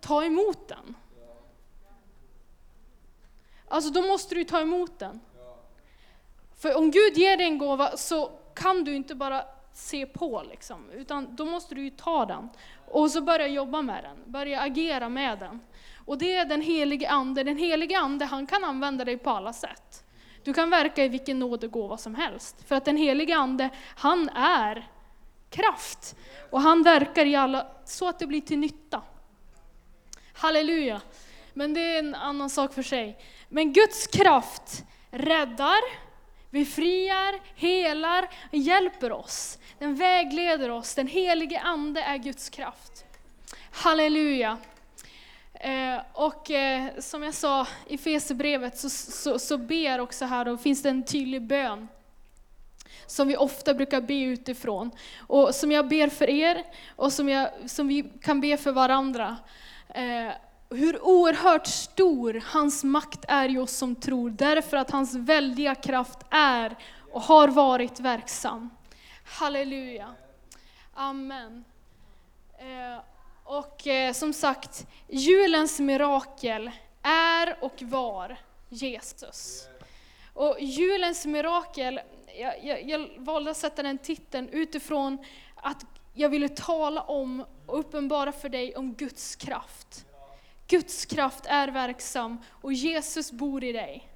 ta 0.00 0.24
emot 0.24 0.68
den. 0.68 0.94
Alltså 3.68 3.90
då 3.90 4.02
måste 4.02 4.34
du 4.34 4.44
ta 4.44 4.60
emot 4.60 4.98
den. 4.98 5.20
För 6.60 6.76
om 6.76 6.90
Gud 6.90 7.16
ger 7.16 7.36
dig 7.36 7.46
en 7.46 7.58
gåva 7.58 7.96
så 7.96 8.30
kan 8.54 8.84
du 8.84 8.94
inte 8.94 9.14
bara 9.14 9.44
se 9.72 10.06
på, 10.06 10.42
liksom, 10.50 10.90
utan 10.90 11.36
då 11.36 11.44
måste 11.44 11.74
du 11.74 11.90
ta 11.90 12.26
den. 12.26 12.48
Och 12.86 13.10
så 13.10 13.20
börja 13.20 13.46
jobba 13.46 13.82
med 13.82 14.04
den, 14.04 14.32
börja 14.32 14.60
agera 14.60 15.08
med 15.08 15.38
den. 15.38 15.60
Och 16.06 16.18
det 16.18 16.36
är 16.36 16.44
den 16.44 16.62
helige 16.62 17.10
Ande. 17.10 17.44
Den 17.44 17.56
helige 17.56 17.98
Ande 17.98 18.24
han 18.24 18.46
kan 18.46 18.64
använda 18.64 19.04
dig 19.04 19.18
på 19.18 19.30
alla 19.30 19.52
sätt. 19.52 20.04
Du 20.44 20.54
kan 20.54 20.70
verka 20.70 21.04
i 21.04 21.08
vilken 21.08 21.38
nådegåva 21.38 21.96
som 21.96 22.14
helst. 22.14 22.68
För 22.68 22.74
att 22.74 22.84
den 22.84 22.96
helige 22.96 23.36
Ande, 23.36 23.70
han 23.96 24.28
är 24.28 24.90
kraft. 25.50 26.16
Och 26.50 26.60
han 26.60 26.82
verkar 26.82 27.26
i 27.26 27.36
alla, 27.36 27.66
så 27.84 28.08
att 28.08 28.18
det 28.18 28.26
blir 28.26 28.40
till 28.40 28.58
nytta. 28.58 29.02
Halleluja! 30.32 31.00
Men 31.54 31.74
det 31.74 31.80
är 31.80 31.98
en 31.98 32.14
annan 32.14 32.50
sak 32.50 32.74
för 32.74 32.82
sig. 32.82 33.18
Men 33.48 33.72
Guds 33.72 34.06
kraft 34.06 34.84
räddar, 35.10 36.09
befriar, 36.50 37.40
helar, 37.54 38.28
hjälper 38.50 39.12
oss. 39.12 39.58
Den 39.78 39.94
vägleder 39.94 40.70
oss. 40.70 40.94
Den 40.94 41.06
helige 41.06 41.60
Ande 41.60 42.00
är 42.02 42.16
Guds 42.16 42.50
kraft. 42.50 43.04
Halleluja! 43.70 44.58
Eh, 45.54 46.00
och 46.12 46.50
eh, 46.50 46.86
som 46.98 47.22
jag 47.22 47.34
sa 47.34 47.66
i 47.86 47.98
Fesebrevet 47.98 48.78
så, 48.78 48.90
så, 48.90 49.38
så 49.38 49.58
ber 49.58 49.98
också 49.98 50.24
här, 50.24 50.44
då 50.44 50.56
finns 50.56 50.82
det 50.82 50.90
en 50.90 51.04
tydlig 51.04 51.42
bön 51.42 51.88
som 53.06 53.28
vi 53.28 53.36
ofta 53.36 53.74
brukar 53.74 54.00
be 54.00 54.14
utifrån. 54.14 54.90
Och 55.18 55.54
som 55.54 55.72
jag 55.72 55.88
ber 55.88 56.08
för 56.08 56.30
er 56.30 56.64
och 56.96 57.12
som, 57.12 57.28
jag, 57.28 57.50
som 57.66 57.88
vi 57.88 58.12
kan 58.22 58.40
be 58.40 58.56
för 58.56 58.72
varandra. 58.72 59.36
Eh, 59.88 60.32
hur 60.76 61.04
oerhört 61.04 61.66
stor 61.66 62.42
hans 62.46 62.84
makt 62.84 63.24
är 63.28 63.48
i 63.48 63.58
oss 63.58 63.76
som 63.76 63.96
tror, 63.96 64.30
därför 64.30 64.76
att 64.76 64.90
hans 64.90 65.14
väldiga 65.14 65.74
kraft 65.74 66.18
är 66.30 66.76
och 67.12 67.22
har 67.22 67.48
varit 67.48 68.00
verksam. 68.00 68.70
Halleluja. 69.24 70.14
Amen. 70.94 71.64
Eh, 72.58 73.02
och 73.44 73.86
eh, 73.86 74.12
som 74.12 74.32
sagt, 74.32 74.86
julens 75.08 75.80
mirakel 75.80 76.70
är 77.02 77.64
och 77.64 77.82
var 77.82 78.36
Jesus. 78.68 79.68
Och 80.34 80.56
julens 80.60 81.26
mirakel, 81.26 82.00
jag, 82.38 82.64
jag, 82.64 82.88
jag 82.88 83.08
valde 83.18 83.50
att 83.50 83.56
sätta 83.56 83.82
den 83.82 83.98
titeln 83.98 84.48
utifrån 84.48 85.18
att 85.54 85.86
jag 86.14 86.28
ville 86.28 86.48
tala 86.48 87.02
om 87.02 87.44
och 87.66 87.78
uppenbara 87.78 88.32
för 88.32 88.48
dig 88.48 88.76
om 88.76 88.94
Guds 88.94 89.36
kraft 89.36 90.06
Guds 90.70 91.04
kraft 91.04 91.46
är 91.46 91.68
verksam 91.68 92.38
och 92.60 92.72
Jesus 92.72 93.32
bor 93.32 93.64
i 93.64 93.72
dig. 93.72 94.06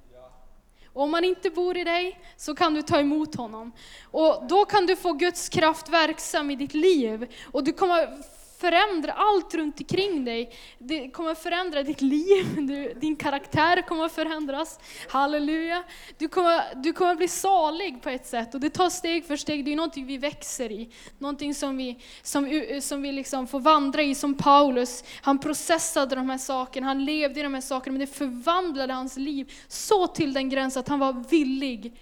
Och 0.93 1.03
om 1.03 1.13
han 1.13 1.23
inte 1.23 1.49
bor 1.49 1.77
i 1.77 1.83
dig 1.83 2.19
så 2.37 2.55
kan 2.55 2.73
du 2.73 2.81
ta 2.81 2.99
emot 2.99 3.35
honom. 3.35 3.71
Och 4.03 4.43
då 4.49 4.65
kan 4.65 4.85
du 4.85 4.95
få 4.95 5.13
Guds 5.13 5.49
kraft 5.49 5.89
verksam 5.89 6.51
i 6.51 6.55
ditt 6.55 6.73
liv. 6.73 7.33
Och 7.51 7.63
du 7.63 7.73
kommer 7.73 8.23
förändra 8.57 9.13
allt 9.13 9.55
runt 9.55 9.79
omkring 9.79 10.25
dig. 10.25 10.51
Det 10.79 11.09
kommer 11.09 11.35
förändra 11.35 11.83
ditt 11.83 12.01
liv, 12.01 12.45
du, 12.57 12.93
din 12.93 13.15
karaktär 13.15 13.81
kommer 13.81 14.09
förändras. 14.09 14.79
Halleluja! 15.09 15.83
Du 16.17 16.27
kommer, 16.27 16.75
du 16.75 16.93
kommer 16.93 17.15
bli 17.15 17.27
salig 17.27 18.01
på 18.01 18.09
ett 18.09 18.27
sätt 18.27 18.53
och 18.53 18.59
det 18.59 18.69
tar 18.69 18.89
steg 18.89 19.25
för 19.25 19.35
steg. 19.35 19.65
Det 19.65 19.71
är 19.71 19.75
någonting 19.75 20.05
vi 20.05 20.17
växer 20.17 20.71
i. 20.71 20.89
Någonting 21.17 21.55
som 21.55 21.77
vi, 21.77 21.99
som, 22.21 22.61
som 22.81 23.01
vi 23.01 23.11
liksom 23.11 23.47
får 23.47 23.59
vandra 23.59 24.01
i 24.01 24.15
som 24.15 24.33
Paulus. 24.33 25.03
Han 25.21 25.39
processade 25.39 26.15
de 26.15 26.29
här 26.29 26.37
sakerna, 26.37 26.87
han 26.87 27.05
levde 27.05 27.39
i 27.39 27.43
de 27.43 27.53
här 27.53 27.61
sakerna, 27.61 27.91
men 27.91 27.99
det 27.99 28.13
förvandlade 28.13 28.93
hans 28.93 29.17
liv 29.17 29.53
så 29.67 30.07
till 30.07 30.33
den 30.33 30.49
gräns 30.49 30.77
att 30.77 30.87
han 30.87 30.99
var 30.99 31.13
villig 31.29 31.99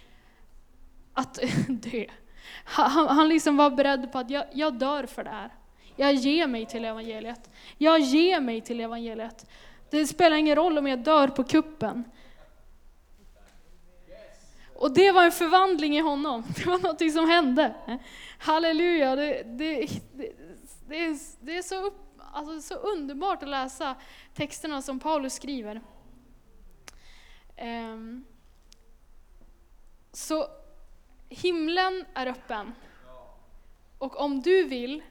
att 1.13 1.39
dö. 1.67 2.05
Han, 2.65 3.07
han 3.07 3.29
liksom 3.29 3.57
var 3.57 3.69
beredd 3.69 4.11
på 4.11 4.19
att 4.19 4.29
jag, 4.29 4.45
jag 4.53 4.73
dör 4.73 5.05
för 5.05 5.23
det 5.23 5.29
här. 5.29 5.51
Jag 5.95 6.13
ger 6.13 6.47
mig 6.47 6.65
till 6.65 6.85
evangeliet. 6.85 7.49
Jag 7.77 7.99
ger 7.99 8.39
mig 8.39 8.61
till 8.61 8.79
evangeliet. 8.79 9.49
Det 9.89 10.07
spelar 10.07 10.35
ingen 10.35 10.55
roll 10.55 10.77
om 10.77 10.87
jag 10.87 10.99
dör 10.99 11.27
på 11.27 11.43
kuppen. 11.43 12.03
Och 14.75 14.93
det 14.93 15.11
var 15.11 15.23
en 15.23 15.31
förvandling 15.31 15.97
i 15.97 15.99
honom. 15.99 16.43
Det 16.55 16.65
var 16.65 16.79
någonting 16.79 17.11
som 17.11 17.29
hände. 17.29 17.73
Halleluja! 18.37 19.15
Det, 19.15 19.43
det, 19.43 19.87
det, 20.13 20.31
det 20.87 21.05
är, 21.05 21.17
det 21.39 21.57
är 21.57 21.61
så, 21.61 21.85
upp, 21.85 22.19
alltså 22.33 22.61
så 22.61 22.75
underbart 22.75 23.43
att 23.43 23.49
läsa 23.49 23.95
texterna 24.33 24.81
som 24.81 24.99
Paulus 24.99 25.33
skriver. 25.33 25.81
Um, 27.61 28.25
så 30.11 30.47
himlen 31.29 32.05
är 32.13 32.27
öppen. 32.27 32.73
Och 33.97 34.21
om 34.21 34.41
du 34.41 34.63
vill 34.63 35.03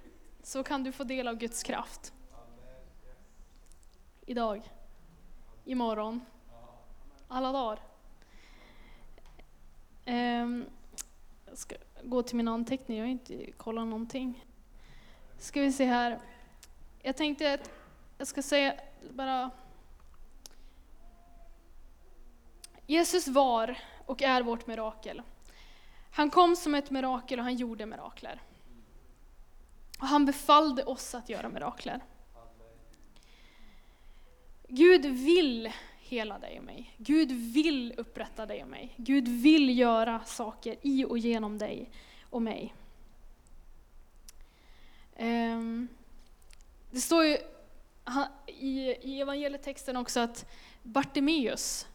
så 0.42 0.62
kan 0.62 0.82
du 0.82 0.92
få 0.92 1.04
del 1.04 1.28
av 1.28 1.36
Guds 1.36 1.62
kraft. 1.62 2.12
Idag, 4.26 4.62
imorgon, 5.64 6.20
alla 7.28 7.52
dagar. 7.52 7.80
Ehm, 10.04 10.64
jag 11.46 11.58
ska 11.58 11.76
gå 12.02 12.22
till 12.22 12.36
min 12.36 12.48
anteckning, 12.48 12.98
jag 12.98 13.04
har 13.04 13.10
inte 13.10 13.52
kollat 13.52 13.86
någonting. 13.86 14.44
Ska 15.38 15.60
vi 15.60 15.72
se 15.72 15.84
här. 15.84 16.20
Jag 17.02 17.16
tänkte 17.16 17.54
att 17.54 17.70
jag 18.18 18.28
ska 18.28 18.42
säga 18.42 18.74
bara 19.10 19.50
Jesus 22.86 23.28
var 23.28 23.78
och 24.06 24.22
är 24.22 24.42
vårt 24.42 24.66
mirakel. 24.66 25.22
Han 26.10 26.30
kom 26.30 26.56
som 26.56 26.74
ett 26.74 26.90
mirakel 26.90 27.38
och 27.38 27.44
han 27.44 27.56
gjorde 27.56 27.86
mirakler. 27.86 28.40
Och 30.02 30.08
han 30.08 30.26
befallde 30.26 30.84
oss 30.84 31.14
att 31.14 31.28
göra 31.28 31.48
mirakler. 31.48 32.04
Gud 34.68 35.06
vill 35.06 35.72
hela 35.98 36.38
dig 36.38 36.58
och 36.58 36.64
mig. 36.64 36.94
Gud 36.96 37.32
vill 37.32 37.94
upprätta 37.96 38.46
dig 38.46 38.62
och 38.62 38.68
mig. 38.68 38.94
Gud 38.96 39.28
vill 39.28 39.78
göra 39.78 40.20
saker 40.24 40.76
i 40.82 41.04
och 41.04 41.18
genom 41.18 41.58
dig 41.58 41.90
och 42.30 42.42
mig. 42.42 42.74
Ehm, 45.16 45.88
det 46.90 47.00
står 47.00 47.24
ju 47.24 47.38
i, 48.46 49.20
evangelietexten 49.20 49.96
också 49.96 50.20
att 50.20 50.50
Bartimeus, 50.82 51.86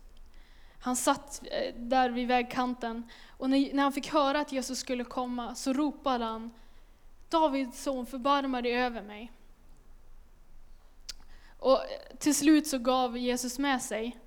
han 0.80 0.96
satt 0.96 1.42
eh, 1.52 1.76
där 1.76 2.10
vid 2.10 2.28
vägkanten 2.28 3.10
och 3.28 3.50
när 3.50 3.82
han 3.82 3.94
fick 3.94 4.08
höra 4.08 4.40
att 4.40 4.52
Jesus 4.52 4.80
skulle 4.80 5.04
komma 5.04 5.56
så 5.56 5.74
ropade 5.74 6.26
han 6.26 6.52
Davids 7.30 7.84
son, 7.84 8.06
förbarma 8.06 8.62
dig 8.62 8.74
över 8.74 9.02
mig. 9.02 9.32
Och 11.60 11.80
till 12.20 12.36
slut 12.36 12.68
så 12.68 12.78
gav 12.78 13.18
Jesus 13.18 13.60
med 13.60 13.82
sig 13.82 14.18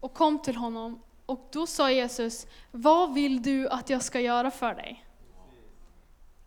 och 0.00 0.14
kom 0.14 0.42
till 0.42 0.56
honom. 0.56 1.02
Och 1.26 1.48
då 1.52 1.66
sa 1.66 1.90
Jesus, 1.90 2.46
vad 2.70 3.14
vill 3.14 3.42
du 3.42 3.68
att 3.68 3.90
jag 3.90 4.02
ska 4.02 4.20
göra 4.20 4.50
för 4.50 4.74
dig? 4.74 5.04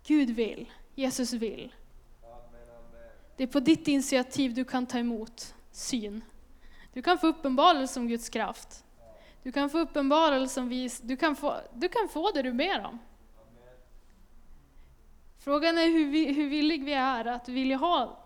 Gud 0.05 0.29
vill, 0.29 0.71
Jesus 0.95 1.33
vill. 1.33 1.73
Det 3.37 3.43
är 3.43 3.47
på 3.47 3.59
ditt 3.59 3.87
initiativ 3.87 4.53
du 4.53 4.65
kan 4.65 4.85
ta 4.85 4.97
emot 4.97 5.55
syn. 5.71 6.21
Du 6.93 7.01
kan 7.01 7.17
få 7.17 7.27
uppenbarelse 7.27 7.99
om 7.99 8.07
Guds 8.07 8.29
kraft. 8.29 8.83
Du 9.43 9.51
kan 9.51 9.69
få 9.69 9.79
uppenbarelse 9.79 10.59
om 10.59 10.69
vis, 10.69 11.01
du 11.01 11.17
kan 11.17 11.35
få, 11.35 11.57
du 11.73 11.89
kan 11.89 12.09
få 12.09 12.31
det 12.31 12.41
du 12.41 12.53
ber 12.53 12.85
om. 12.85 12.99
Frågan 15.43 15.77
är 15.77 15.87
hur, 15.87 16.05
vi, 16.05 16.33
hur 16.33 16.49
villig 16.49 16.83
vi 16.83 16.93
är 16.93 17.25
att 17.25 17.49
vilja 17.49 17.77
ha 17.77 18.17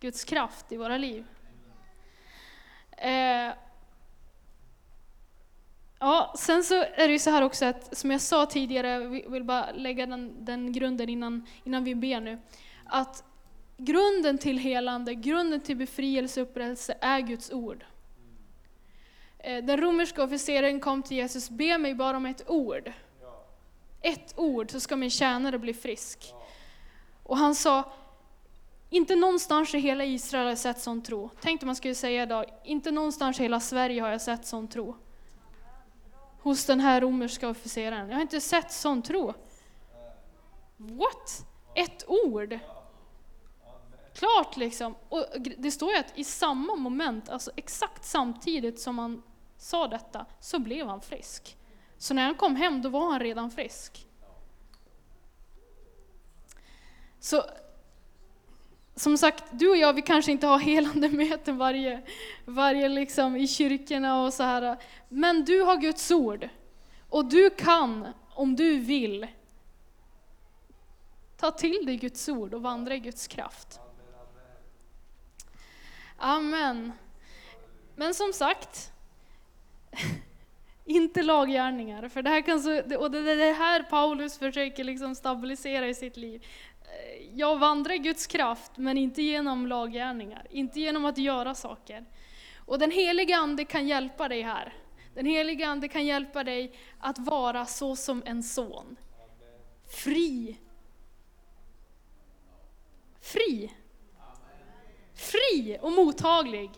Guds 0.00 0.24
kraft 0.24 0.72
i 0.72 0.76
våra 0.76 0.98
liv. 0.98 1.24
Eh, 2.90 3.52
ja, 5.98 6.34
sen 6.38 6.64
så 6.64 6.74
är 6.74 7.06
det 7.06 7.12
ju 7.12 7.18
så 7.18 7.30
här 7.30 7.42
också 7.42 7.64
att, 7.64 7.96
som 7.96 8.10
jag 8.10 8.20
sa 8.20 8.46
tidigare, 8.46 8.88
jag 8.88 9.30
vill 9.30 9.44
bara 9.44 9.72
lägga 9.72 10.06
den, 10.06 10.44
den 10.44 10.72
grunden 10.72 11.08
innan, 11.08 11.46
innan 11.64 11.84
vi 11.84 11.94
ber 11.94 12.20
nu, 12.20 12.38
att 12.84 13.24
grunden 13.76 14.38
till 14.38 14.58
helande, 14.58 15.14
grunden 15.14 15.60
till 15.60 15.76
befrielse 15.76 16.42
och 16.42 16.48
upprättelse 16.48 16.98
är 17.00 17.20
Guds 17.20 17.52
ord. 17.52 17.84
Eh, 19.38 19.64
den 19.64 19.80
romerska 19.80 20.22
officeren 20.22 20.80
kom 20.80 21.02
till 21.02 21.16
Jesus, 21.16 21.50
be 21.50 21.78
mig 21.78 21.94
bara 21.94 22.16
om 22.16 22.26
ett 22.26 22.50
ord 22.50 22.92
ett 24.02 24.34
ord 24.36 24.70
så 24.70 24.80
ska 24.80 24.96
min 24.96 25.10
tjänare 25.10 25.58
bli 25.58 25.74
frisk. 25.74 26.34
Och 27.22 27.36
han 27.36 27.54
sa, 27.54 27.92
inte 28.90 29.16
någonstans 29.16 29.74
i 29.74 29.78
hela 29.78 30.04
Israel 30.04 30.44
har 30.44 30.50
jag 30.50 30.58
sett 30.58 30.80
sån 30.80 31.02
tro. 31.02 31.30
Tänk 31.40 31.62
om 31.62 31.66
man 31.66 31.76
skulle 31.76 31.94
säga 31.94 32.22
idag, 32.22 32.44
inte 32.64 32.90
någonstans 32.90 33.40
i 33.40 33.42
hela 33.42 33.60
Sverige 33.60 34.02
har 34.02 34.08
jag 34.08 34.20
sett 34.20 34.46
sån 34.46 34.68
tro. 34.68 34.96
Hos 36.42 36.66
den 36.66 36.80
här 36.80 37.00
romerska 37.00 37.48
officeraren. 37.48 38.08
Jag 38.08 38.16
har 38.16 38.22
inte 38.22 38.40
sett 38.40 38.72
sån 38.72 39.02
tro. 39.02 39.34
What? 40.76 41.46
Ett 41.74 42.04
ord? 42.08 42.58
Klart 44.14 44.56
liksom. 44.56 44.94
Och 45.08 45.26
det 45.58 45.70
står 45.70 45.92
ju 45.92 45.98
att 45.98 46.18
i 46.18 46.24
samma 46.24 46.76
moment, 46.76 47.28
alltså 47.28 47.50
exakt 47.56 48.04
samtidigt 48.04 48.80
som 48.80 48.98
han 48.98 49.22
sa 49.56 49.88
detta, 49.88 50.26
så 50.40 50.58
blev 50.58 50.86
han 50.86 51.00
frisk. 51.00 51.56
Så 52.00 52.14
när 52.14 52.24
han 52.24 52.34
kom 52.34 52.56
hem, 52.56 52.82
då 52.82 52.88
var 52.88 53.10
han 53.10 53.20
redan 53.20 53.50
frisk. 53.50 54.06
Så 57.18 57.44
som 58.94 59.18
sagt, 59.18 59.44
du 59.50 59.70
och 59.70 59.76
jag, 59.76 59.92
vi 59.92 60.02
kanske 60.02 60.32
inte 60.32 60.46
har 60.46 60.58
helande 60.58 61.08
möten 61.08 61.58
varje, 61.58 62.02
varje 62.44 62.88
liksom 62.88 63.36
i 63.36 63.48
kyrkorna 63.48 64.22
och 64.22 64.34
så 64.34 64.42
här. 64.42 64.76
Men 65.08 65.44
du 65.44 65.60
har 65.60 65.76
Guds 65.76 66.10
ord. 66.10 66.48
Och 67.08 67.24
du 67.24 67.50
kan, 67.50 68.08
om 68.34 68.56
du 68.56 68.78
vill, 68.78 69.26
ta 71.36 71.50
till 71.50 71.86
dig 71.86 71.96
Guds 71.96 72.28
ord 72.28 72.54
och 72.54 72.62
vandra 72.62 72.94
i 72.94 72.98
Guds 72.98 73.26
kraft. 73.26 73.80
Amen. 76.18 76.92
Men 77.96 78.14
som 78.14 78.32
sagt, 78.32 78.92
inte 80.90 81.22
laggärningar. 81.22 82.08
För 82.08 82.22
det 82.22 82.30
här 82.30 82.40
kan 82.40 82.60
så, 82.60 82.96
och 82.98 83.10
det 83.10 83.18
är 83.18 83.36
det 83.36 83.52
här 83.52 83.82
Paulus 83.82 84.38
försöker 84.38 84.84
liksom 84.84 85.14
stabilisera 85.14 85.88
i 85.88 85.94
sitt 85.94 86.16
liv. 86.16 86.46
Eh, 86.82 87.38
jag 87.38 87.58
vandrar 87.58 87.94
i 87.94 87.98
Guds 87.98 88.26
kraft, 88.26 88.72
men 88.76 88.98
inte 88.98 89.22
genom 89.22 89.66
laggärningar, 89.66 90.46
inte 90.50 90.80
genom 90.80 91.04
att 91.04 91.18
göra 91.18 91.54
saker. 91.54 92.04
Och 92.56 92.78
den 92.78 92.90
heliga 92.90 93.36
Ande 93.36 93.64
kan 93.64 93.88
hjälpa 93.88 94.28
dig 94.28 94.42
här. 94.42 94.74
Den 95.14 95.26
heliga 95.26 95.68
Ande 95.68 95.88
kan 95.88 96.06
hjälpa 96.06 96.44
dig 96.44 96.72
att 96.98 97.18
vara 97.18 97.66
så 97.66 97.96
som 97.96 98.22
en 98.26 98.42
son. 98.42 98.96
Fri. 99.88 100.56
Fri. 103.20 103.72
Fri 105.14 105.78
och 105.80 105.92
mottaglig. 105.92 106.70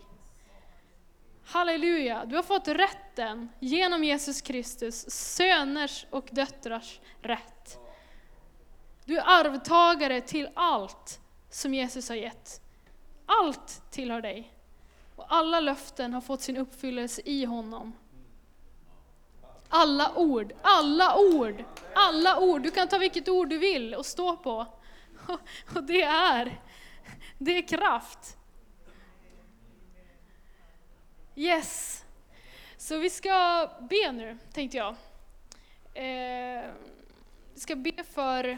Halleluja, 1.45 2.25
du 2.25 2.35
har 2.35 2.43
fått 2.43 2.67
rätten 2.67 3.49
genom 3.59 4.03
Jesus 4.03 4.41
Kristus, 4.41 5.09
söners 5.09 6.05
och 6.09 6.29
döttrars 6.31 6.99
rätt. 7.21 7.79
Du 9.05 9.17
är 9.17 9.23
arvtagare 9.25 10.21
till 10.21 10.49
allt 10.53 11.19
som 11.49 11.73
Jesus 11.73 12.09
har 12.09 12.15
gett. 12.15 12.61
Allt 13.25 13.91
tillhör 13.91 14.21
dig. 14.21 14.53
Och 15.15 15.25
alla 15.33 15.59
löften 15.59 16.13
har 16.13 16.21
fått 16.21 16.41
sin 16.41 16.57
uppfyllelse 16.57 17.21
i 17.25 17.45
honom. 17.45 17.93
Alla 19.69 20.15
ord, 20.15 20.53
alla 20.61 21.17
ord, 21.17 21.63
alla 21.95 22.39
ord. 22.39 22.61
Du 22.61 22.71
kan 22.71 22.87
ta 22.87 22.97
vilket 22.97 23.29
ord 23.29 23.49
du 23.49 23.57
vill 23.57 23.95
och 23.95 24.05
stå 24.05 24.37
på. 24.37 24.65
Och 25.75 25.83
det 25.83 26.01
är, 26.01 26.61
det 27.37 27.57
är 27.57 27.67
kraft. 27.67 28.37
Yes. 31.35 32.05
Så 32.77 32.97
vi 32.97 33.09
ska 33.09 33.69
be 33.79 34.11
nu, 34.11 34.37
tänkte 34.53 34.77
jag. 34.77 34.95
Eh, 35.93 36.65
vi 37.53 37.59
ska 37.59 37.75
be 37.75 38.03
för, 38.03 38.57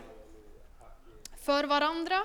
för 1.38 1.64
varandra, 1.64 2.24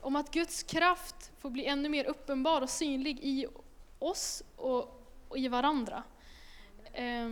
om 0.00 0.16
att 0.16 0.30
Guds 0.30 0.62
kraft 0.62 1.30
får 1.38 1.50
bli 1.50 1.66
ännu 1.66 1.88
mer 1.88 2.04
uppenbar 2.04 2.60
och 2.60 2.70
synlig 2.70 3.18
i 3.22 3.46
oss 3.98 4.42
och, 4.56 5.06
och 5.28 5.38
i 5.38 5.48
varandra. 5.48 6.02
Eh, 6.92 7.28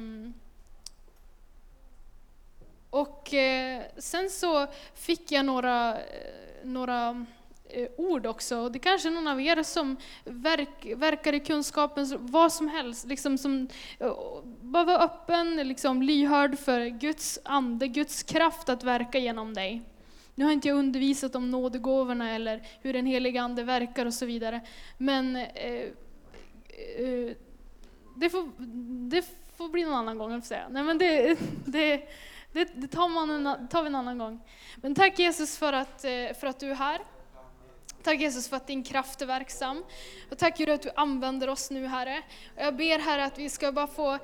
och 2.90 3.34
eh, 3.34 3.82
sen 3.96 4.30
så 4.30 4.66
fick 4.94 5.32
jag 5.32 5.46
några, 5.46 6.00
eh, 6.00 6.34
några 6.64 7.26
Eh, 7.72 7.88
ord 7.96 8.26
också. 8.26 8.68
Det 8.68 8.78
kanske 8.78 9.08
är 9.08 9.10
någon 9.10 9.28
av 9.28 9.40
er 9.40 9.62
som 9.62 9.96
verk, 10.24 10.86
verkar 10.96 11.32
i 11.32 11.40
kunskapen, 11.40 12.06
vad 12.20 12.52
som 12.52 12.68
helst. 12.68 13.06
Liksom 13.06 13.38
som, 13.38 13.68
eh, 13.98 14.14
bara 14.62 14.84
vara 14.84 14.98
öppen, 14.98 15.56
liksom, 15.56 16.02
lyhörd 16.02 16.58
för 16.58 16.86
Guds 16.86 17.38
ande, 17.44 17.88
Guds 17.88 18.22
kraft 18.22 18.68
att 18.68 18.84
verka 18.84 19.18
genom 19.18 19.54
dig. 19.54 19.82
Nu 20.34 20.44
har 20.44 20.52
inte 20.52 20.68
jag 20.68 20.76
undervisat 20.76 21.34
om 21.34 21.50
nådegåvorna 21.50 22.30
eller 22.30 22.62
hur 22.80 22.92
den 22.92 23.06
heliga 23.06 23.42
Ande 23.42 23.62
verkar 23.62 24.06
och 24.06 24.14
så 24.14 24.26
vidare. 24.26 24.60
Men 24.98 25.36
eh, 25.36 25.82
eh, 26.98 27.32
det, 28.16 28.30
får, 28.30 28.50
det 29.10 29.24
får 29.56 29.68
bli 29.68 29.84
någon 29.84 29.94
annan 29.94 30.18
gång, 30.18 30.32
jag 30.32 30.44
säga. 30.44 30.66
Nej, 30.70 30.82
men 30.82 30.98
det, 30.98 31.38
det, 31.64 32.08
det, 32.52 32.64
det 32.74 32.88
tar, 32.88 33.08
man 33.08 33.46
en, 33.46 33.68
tar 33.68 33.82
vi 33.82 33.86
en 33.86 33.94
annan 33.94 34.18
gång. 34.18 34.40
Men 34.76 34.94
tack 34.94 35.18
Jesus 35.18 35.58
för 35.58 35.72
att, 35.72 36.04
eh, 36.04 36.10
för 36.40 36.46
att 36.46 36.60
du 36.60 36.70
är 36.70 36.74
här. 36.74 37.00
Tack 38.02 38.20
Jesus 38.20 38.48
för 38.48 38.56
att 38.56 38.66
din 38.66 38.82
kraft 38.82 39.22
är 39.22 39.26
verksam. 39.26 39.84
Och 40.30 40.38
tack 40.38 40.58
Gud 40.58 40.68
att 40.68 40.82
du 40.82 40.90
använder 40.96 41.48
oss 41.48 41.70
nu 41.70 41.86
Herre. 41.86 42.22
Och 42.56 42.62
jag 42.62 42.76
ber 42.76 42.98
Herre 42.98 43.24
att 43.24 43.38
vi 43.38 43.48
ska 43.48 43.72
bara 43.72 43.86
få 43.86 44.18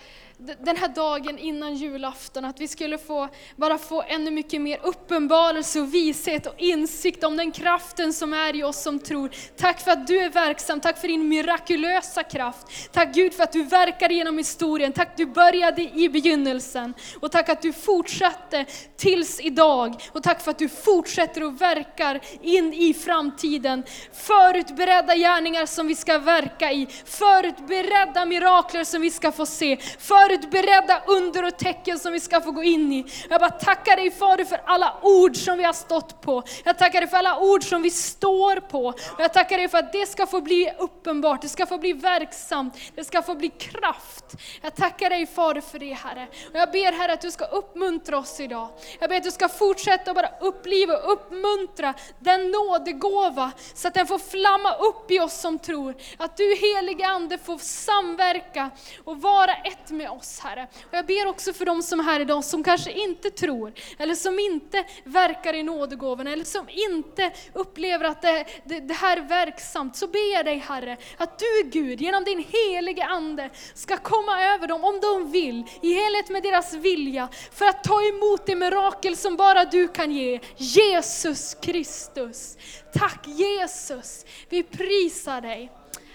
den 0.61 0.77
här 0.77 0.89
dagen 0.89 1.39
innan 1.39 1.75
julafton, 1.75 2.45
att 2.45 2.61
vi 2.61 2.69
skulle 2.69 2.99
få, 2.99 3.29
bara 3.57 3.79
få 3.79 4.03
ännu 4.03 4.31
mycket 4.31 4.61
mer 4.61 4.81
uppenbarelse 4.83 5.81
och 5.81 5.95
vishet 5.95 6.47
och 6.47 6.55
insikt 6.59 7.25
om 7.25 7.37
den 7.37 7.53
kraften 7.53 8.12
som 8.12 8.33
är 8.33 8.57
i 8.57 8.62
oss 8.62 8.83
som 8.83 8.99
tror. 8.99 9.31
Tack 9.57 9.81
för 9.81 9.91
att 9.91 10.07
du 10.07 10.19
är 10.19 10.31
verksam, 10.31 10.81
tack 10.81 10.99
för 11.01 11.09
din 11.09 11.29
mirakulösa 11.29 12.23
kraft. 12.23 12.93
Tack 12.93 13.15
Gud 13.15 13.35
för 13.35 13.43
att 13.43 13.53
du 13.53 13.62
verkar 13.62 14.09
genom 14.09 14.39
historien, 14.39 14.93
tack 14.93 15.09
att 15.09 15.17
du 15.17 15.27
började 15.27 15.83
i 15.83 16.09
begynnelsen. 16.09 16.95
Och 17.21 17.33
tack 17.33 17.49
att 17.49 17.62
du 17.62 17.73
fortsatte 17.73 18.65
tills 18.97 19.41
idag. 19.41 19.95
Och 20.12 20.23
tack 20.23 20.43
för 20.43 20.51
att 20.51 20.59
du 20.59 20.69
fortsätter 20.69 21.43
och 21.43 21.61
verkar 21.61 22.21
in 22.43 22.75
i 22.75 22.95
framtiden. 22.95 23.65
Förutberedda 24.12 25.14
gärningar 25.14 25.66
som 25.66 25.87
vi 25.87 25.94
ska 25.94 26.18
verka 26.18 26.72
i, 26.72 26.87
förutberedda 27.05 28.24
mirakler 28.24 28.85
som 28.85 29.00
vi 29.02 29.11
ska 29.11 29.33
få 29.33 29.46
se. 29.46 29.76
Förutberedda 29.98 31.02
under 31.07 31.44
och 31.44 31.59
tecken 31.59 31.98
som 31.98 32.12
vi 32.12 32.20
ska 32.20 32.40
få 32.40 32.50
gå 32.50 32.62
in 32.62 32.92
i. 32.92 33.05
Jag 33.31 33.40
bara 33.40 33.50
tackar 33.50 33.96
dig 33.96 34.11
Fader 34.11 34.44
för 34.44 34.61
alla 34.66 34.94
ord 35.02 35.37
som 35.37 35.59
vi 35.59 35.64
har 35.64 35.72
stått 35.72 36.20
på. 36.20 36.42
Jag 36.64 36.79
tackar 36.79 37.00
dig 37.00 37.11
för 37.11 37.16
alla 37.16 37.38
ord 37.38 37.64
som 37.64 37.83
vi 37.83 37.90
står 37.90 38.61
på. 38.61 38.94
Jag 39.18 39.33
tackar 39.33 39.57
dig 39.57 39.68
för 39.68 39.79
att 39.79 39.92
det 39.92 40.07
ska 40.07 40.26
få 40.26 40.40
bli 40.40 40.72
uppenbart, 40.79 41.42
det 41.42 41.48
ska 41.48 41.66
få 41.66 41.79
bli 41.79 41.92
verksamt, 41.92 42.74
det 42.94 43.05
ska 43.05 43.22
få 43.22 43.35
bli 43.35 43.48
kraft. 43.48 44.24
Jag 44.62 44.74
tackar 44.74 45.11
dig 45.11 45.26
Fader 45.26 45.61
för 45.61 45.79
det 45.79 45.92
Herre. 45.92 46.29
Och 46.50 46.57
jag 46.57 46.70
ber 46.70 46.92
Herre 46.92 47.12
att 47.12 47.20
du 47.20 47.31
ska 47.31 47.44
uppmuntra 47.44 48.18
oss 48.18 48.40
idag. 48.40 48.68
Jag 49.00 49.11
ber 49.11 49.16
att 49.16 49.22
du 49.22 49.31
ska 49.31 49.48
fortsätta 49.48 50.14
bara 50.14 50.29
uppliva 50.40 50.96
och 50.96 51.12
uppmuntra 51.12 51.94
den 52.18 52.50
nådegåva 52.50 53.52
så 53.75 53.88
att 53.88 53.95
den 53.95 54.07
får 54.07 54.19
flamma 54.19 54.75
upp 54.75 55.11
i 55.11 55.21
oss 55.21 55.40
som 55.40 55.59
tror. 55.59 55.95
Att 56.16 56.37
du 56.37 56.55
helige 56.55 57.07
Ande 57.07 57.38
får 57.38 57.59
samverka 57.59 58.71
och 59.05 59.21
vara 59.21 59.55
ett 59.55 59.90
med 59.90 60.11
oss 60.11 60.40
Herre. 60.40 60.69
Och 60.83 60.95
jag 60.95 61.07
ber 61.07 61.27
också 61.27 61.53
för 61.53 61.64
de 61.64 61.83
som 61.83 62.01
är 62.01 62.05
här 62.05 62.21
idag 62.21 62.45
som 62.45 62.64
kanske 62.64 62.92
inte 62.92 63.31
tror, 63.31 63.73
eller 63.99 64.14
som 64.14 64.38
inte 64.38 64.85
verkar 65.05 65.55
i 65.55 65.62
nådegåvorna, 65.62 66.33
eller 66.33 66.45
som 66.45 66.69
inte 66.69 67.33
upplever 67.53 68.05
att 68.05 68.23
det, 68.23 68.45
det, 68.64 68.81
det 68.81 68.95
här 68.95 69.16
är 69.16 69.21
verksamt. 69.21 69.97
Så 69.97 70.07
ber 70.07 70.35
jag 70.35 70.45
dig 70.45 70.59
Herre, 70.59 70.97
att 71.16 71.38
du 71.38 71.71
Gud 71.71 72.01
genom 72.01 72.25
din 72.25 72.45
helige 72.49 73.05
Ande 73.05 73.51
ska 73.75 73.97
komma 73.97 74.42
över 74.55 74.66
dem 74.66 74.85
om 74.85 75.01
de 75.01 75.31
vill, 75.31 75.64
i 75.83 75.95
helhet 75.95 76.29
med 76.29 76.42
deras 76.42 76.75
vilja, 76.75 77.29
för 77.53 77.66
att 77.66 77.85
ta 77.85 78.03
emot 78.03 78.47
det 78.47 78.57
mirakel 78.57 79.16
som 79.16 79.37
bara 79.37 79.64
du 79.64 79.88
kan 79.88 80.12
ge. 80.12 80.40
Jesus 80.57 81.57
Kristus. 81.62 82.57
Tack 82.92 83.27
Jesus, 83.27 83.46
Jesus, 83.47 84.25
vi 84.49 84.63
prisar 84.63 85.41
dig. 85.41 85.73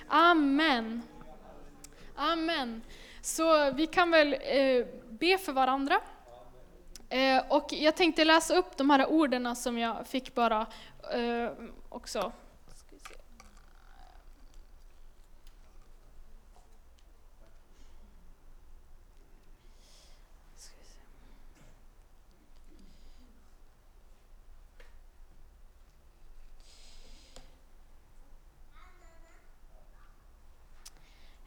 Amen. 0.08 1.02
Amen. 2.16 2.82
Så 3.22 3.72
vi 3.72 3.88
kan 3.88 4.12
väl 4.12 4.34
eh, 4.34 4.86
be 5.10 5.38
för 5.38 5.52
varandra. 5.54 6.02
Eh, 7.10 7.44
och 7.50 7.74
jag 7.74 7.96
tänkte 7.96 8.26
läsa 8.26 8.56
upp 8.56 8.78
de 8.78 8.90
här 8.90 9.12
orden 9.12 9.56
som 9.56 9.78
jag 9.78 10.08
fick 10.08 10.36
bara 10.36 10.68
eh, 11.14 11.52
också. 11.90 12.32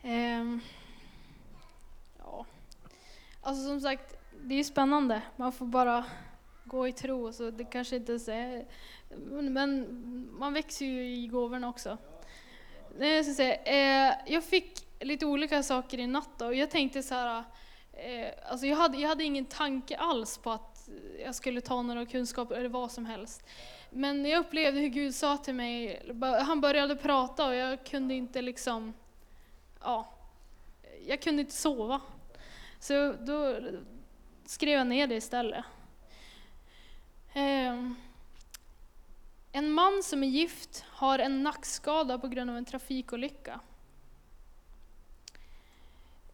Um, 0.06 0.60
Alltså 3.54 3.68
som 3.68 3.80
sagt, 3.80 4.16
det 4.44 4.54
är 4.54 4.58
ju 4.58 4.64
spännande. 4.64 5.22
Man 5.36 5.52
får 5.52 5.66
bara 5.66 6.04
gå 6.64 6.88
i 6.88 6.92
tro. 6.92 7.32
Så 7.32 7.50
det 7.50 7.64
kanske 7.64 7.96
inte 7.96 8.12
är, 8.12 8.66
men 9.50 9.88
man 10.38 10.52
växer 10.52 10.86
ju 10.86 11.06
i 11.06 11.26
gåvorna 11.26 11.68
också. 11.68 11.98
Jag, 12.98 13.24
ska 13.24 13.34
säga, 13.34 13.54
eh, 13.54 14.14
jag 14.26 14.44
fick 14.44 14.86
lite 15.00 15.26
olika 15.26 15.62
saker 15.62 15.98
i 15.98 16.06
natt 16.06 16.42
och 16.42 16.54
jag 16.54 16.70
tänkte 16.70 17.02
så 17.02 17.14
här, 17.14 17.44
eh, 17.92 18.50
alltså 18.50 18.66
jag 18.66 18.76
hade, 18.76 18.98
jag 18.98 19.08
hade 19.08 19.24
ingen 19.24 19.46
tanke 19.46 19.96
alls 19.96 20.38
på 20.38 20.50
att 20.50 20.88
jag 21.24 21.34
skulle 21.34 21.60
ta 21.60 21.82
några 21.82 22.06
kunskaper 22.06 22.54
eller 22.54 22.68
vad 22.68 22.92
som 22.92 23.06
helst. 23.06 23.42
Men 23.90 24.24
jag 24.24 24.40
upplevde 24.40 24.80
hur 24.80 24.88
Gud 24.88 25.14
sa 25.14 25.36
till 25.36 25.54
mig, 25.54 26.02
han 26.46 26.60
började 26.60 26.96
prata 26.96 27.46
och 27.46 27.54
jag 27.54 27.84
kunde 27.84 28.14
inte 28.14 28.42
liksom, 28.42 28.94
ja, 29.80 30.08
jag 31.06 31.22
kunde 31.22 31.40
inte 31.40 31.54
sova. 31.54 32.00
Så 32.84 33.12
då 33.12 33.60
skrev 34.44 34.78
jag 34.78 34.86
ner 34.86 35.06
det 35.06 35.14
istället. 35.14 35.64
Ehm, 37.32 37.94
en 39.52 39.70
man 39.70 40.02
som 40.02 40.22
är 40.22 40.26
gift 40.26 40.84
har 40.88 41.18
en 41.18 41.42
nackskada 41.42 42.18
på 42.18 42.28
grund 42.28 42.50
av 42.50 42.56
en 42.56 42.64
trafikolycka. 42.64 43.60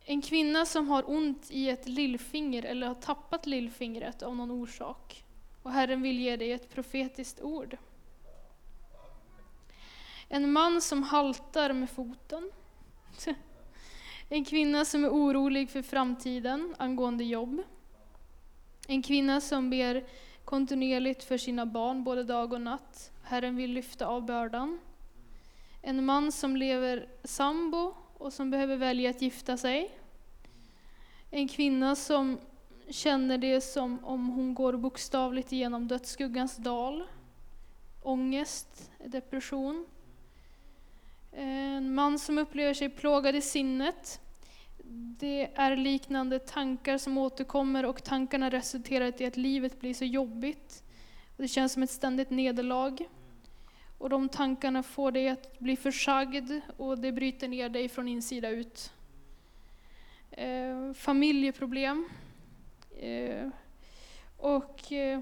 En 0.05 0.23
kvinna 0.23 0.67
som 0.67 0.89
har 0.89 1.11
ont 1.11 1.51
i 1.51 1.69
ett 1.69 1.89
lillfinger 1.89 2.63
eller 2.63 2.87
har 2.87 2.95
tappat 2.95 3.47
lillfingret 3.47 4.23
av 4.23 4.37
någon 4.37 4.51
orsak. 4.51 5.25
Och 5.63 5.73
Herren 5.73 6.03
vill 6.03 6.21
ge 6.21 6.37
dig 6.37 6.53
ett 6.53 6.75
profetiskt 6.75 7.41
ord. 7.41 7.77
En 10.29 10.53
man 10.53 10.83
som 10.83 11.03
haltar 11.03 11.73
med 11.73 11.91
foten. 11.91 12.51
En 14.33 14.45
kvinna 14.45 14.85
som 14.85 15.05
är 15.05 15.09
orolig 15.09 15.71
för 15.71 15.83
framtiden 15.83 16.75
angående 16.79 17.25
jobb. 17.25 17.63
En 18.87 19.03
kvinna 19.03 19.41
som 19.41 19.71
ber 19.71 20.05
kontinuerligt 20.45 21.25
för 21.25 21.39
sina 21.39 21.67
barn 21.67 22.05
både 22.05 22.25
dag 22.25 22.53
och 22.53 22.61
natt. 22.61 23.13
Herren 23.23 23.57
vill 23.57 23.73
lyfta 23.73 24.07
av 24.07 24.27
bördan. 24.27 24.79
En 25.83 26.05
man 26.05 26.33
som 26.33 26.57
lever 26.57 27.09
sambo 27.25 27.95
och 28.15 28.33
som 28.33 28.51
behöver 28.51 28.77
välja 28.77 29.11
att 29.11 29.23
gifta 29.23 29.57
sig. 29.57 29.99
En 31.31 31.49
kvinna 31.49 31.97
som 31.97 32.39
känner 32.89 33.39
det 33.39 33.61
som 33.61 34.05
om 34.05 34.29
hon 34.29 34.55
går 34.55 34.73
bokstavligt 34.73 35.53
igenom 35.53 35.89
dödsskuggans 35.89 36.57
dal. 36.57 37.05
Ångest, 38.03 38.91
depression. 39.05 39.87
En 41.33 41.95
man 41.95 42.19
som 42.19 42.39
upplever 42.39 42.75
sig 42.75 42.89
plågad 42.89 43.37
i 43.37 43.41
sinnet. 43.41 44.21
Det 45.19 45.51
är 45.55 45.77
liknande 45.77 46.39
tankar 46.39 46.99
som 46.99 47.19
återkommer 47.19 47.85
och 47.85 48.05
tankarna 48.05 48.51
resulterar 48.51 49.23
i 49.23 49.27
att 49.27 49.37
livet 49.37 49.81
blir 49.81 49.95
så 49.95 50.05
jobbigt. 50.05 50.83
Det 51.37 51.49
känns 51.49 51.73
som 51.73 51.83
ett 51.83 51.91
ständigt 51.91 52.31
nederlag. 52.31 52.99
Och 53.99 54.11
de 54.11 54.29
tankarna 54.29 54.83
får 54.83 55.13
dig 55.13 55.29
att 55.29 55.59
bli 55.59 55.77
försagd 55.77 56.53
och 56.77 56.99
det 56.99 57.13
bryter 57.13 57.49
ner 57.49 57.69
dig 57.69 57.89
från 57.89 58.09
insida 58.09 58.49
ut. 58.49 58.93
Eh, 60.31 60.93
familjeproblem. 60.93 62.09
Eh, 63.01 63.49
och 64.37 64.93
eh, 64.93 65.21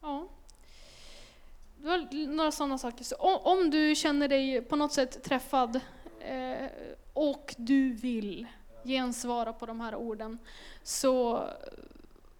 ja, 0.00 0.28
det 1.82 1.88
var 1.88 2.26
några 2.26 2.52
sådana 2.52 2.78
saker. 2.78 3.04
Så 3.04 3.16
om, 3.16 3.38
om 3.42 3.70
du 3.70 3.94
känner 3.94 4.28
dig 4.28 4.62
på 4.62 4.76
något 4.76 4.92
sätt 4.92 5.22
träffad 5.22 5.80
eh, 6.20 6.68
och 7.12 7.54
du 7.58 7.92
vill 7.92 8.46
gensvara 8.84 9.52
på 9.52 9.66
de 9.66 9.80
här 9.80 9.94
orden, 9.94 10.38
så 10.82 11.44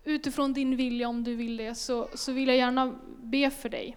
utifrån 0.05 0.53
din 0.53 0.76
vilja, 0.76 1.09
om 1.09 1.24
du 1.24 1.34
vill 1.34 1.57
det, 1.57 1.74
så, 1.74 2.09
så 2.14 2.32
vill 2.32 2.49
jag 2.49 2.57
gärna 2.57 2.95
be 3.18 3.51
för 3.51 3.68
dig. 3.68 3.97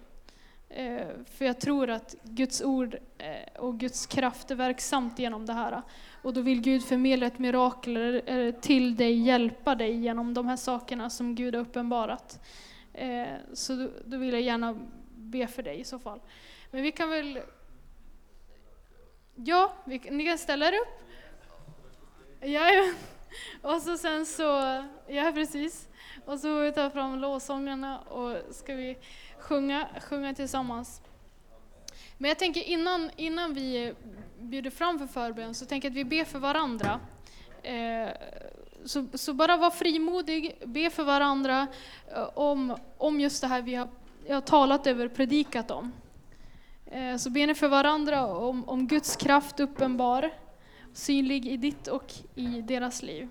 Eh, 0.68 1.06
för 1.26 1.44
jag 1.44 1.60
tror 1.60 1.90
att 1.90 2.14
Guds 2.22 2.62
ord 2.62 2.96
eh, 3.18 3.60
och 3.60 3.78
Guds 3.78 4.06
kraft 4.06 4.50
är 4.50 4.54
verksamt 4.54 5.18
genom 5.18 5.46
det 5.46 5.52
här. 5.52 5.82
Och 6.22 6.34
då 6.34 6.40
vill 6.40 6.60
Gud 6.60 6.84
förmedla 6.84 7.26
ett 7.26 7.38
mirakel 7.38 8.22
till 8.60 8.96
dig, 8.96 9.18
hjälpa 9.18 9.74
dig 9.74 9.96
genom 9.96 10.34
de 10.34 10.46
här 10.46 10.56
sakerna 10.56 11.10
som 11.10 11.34
Gud 11.34 11.54
har 11.54 11.62
uppenbarat. 11.62 12.40
Eh, 12.92 13.26
så 13.52 13.88
då 14.04 14.18
vill 14.18 14.32
jag 14.32 14.42
gärna 14.42 14.76
be 15.26 15.46
för 15.46 15.62
dig 15.62 15.80
i 15.80 15.84
så 15.84 15.98
fall. 15.98 16.20
Men 16.70 16.82
vi 16.82 16.92
kan 16.92 17.10
väl... 17.10 17.40
Ja, 19.34 19.72
vi, 19.84 19.98
ni 19.98 20.24
kan 20.24 20.38
ställa 20.38 20.68
er 20.68 20.72
upp. 20.72 21.02
Ja, 22.40 22.92
och 23.62 23.82
så 23.82 23.98
sen 23.98 24.26
så... 24.26 24.42
Ja, 25.06 25.32
precis. 25.34 25.88
Och 26.24 26.38
så 26.38 26.48
får 26.48 26.60
vi 26.60 26.72
ta 26.72 26.90
fram 26.90 27.18
lovsångerna 27.18 27.98
och 28.00 28.54
ska 28.54 28.74
vi 28.74 28.96
sjunga, 29.38 29.88
sjunga 30.02 30.34
tillsammans. 30.34 31.00
Men 32.18 32.28
jag 32.28 32.38
tänker 32.38 32.62
innan, 32.62 33.10
innan 33.16 33.54
vi 33.54 33.94
bjuder 34.38 34.70
fram 34.70 34.98
för 34.98 35.06
förbön 35.06 35.54
så 35.54 35.66
tänker 35.66 35.88
jag 35.88 35.92
att 35.92 35.96
vi 35.96 36.04
ber 36.04 36.24
för 36.24 36.38
varandra. 36.38 37.00
Eh, 37.62 38.08
så, 38.84 39.06
så, 39.14 39.34
bara 39.34 39.56
var 39.56 39.70
frimodig, 39.70 40.58
be 40.64 40.90
för 40.90 41.04
varandra 41.04 41.66
eh, 42.14 42.28
om, 42.34 42.76
om 42.98 43.20
just 43.20 43.40
det 43.40 43.48
här 43.48 43.62
vi 43.62 43.74
har, 43.74 43.88
jag 44.28 44.36
har 44.36 44.40
talat 44.40 44.86
över, 44.86 45.06
och 45.06 45.14
predikat 45.14 45.70
om. 45.70 45.92
Eh, 46.86 47.16
så 47.16 47.30
ber 47.30 47.46
ni 47.46 47.54
för 47.54 47.68
varandra 47.68 48.26
om, 48.26 48.68
om 48.68 48.86
Guds 48.86 49.16
kraft 49.16 49.60
uppenbar, 49.60 50.30
synlig 50.92 51.46
i 51.46 51.56
ditt 51.56 51.88
och 51.88 52.12
i 52.34 52.62
deras 52.62 53.02
liv. 53.02 53.28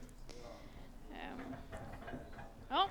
Ehm, 1.12 1.56
ja. 2.70 2.89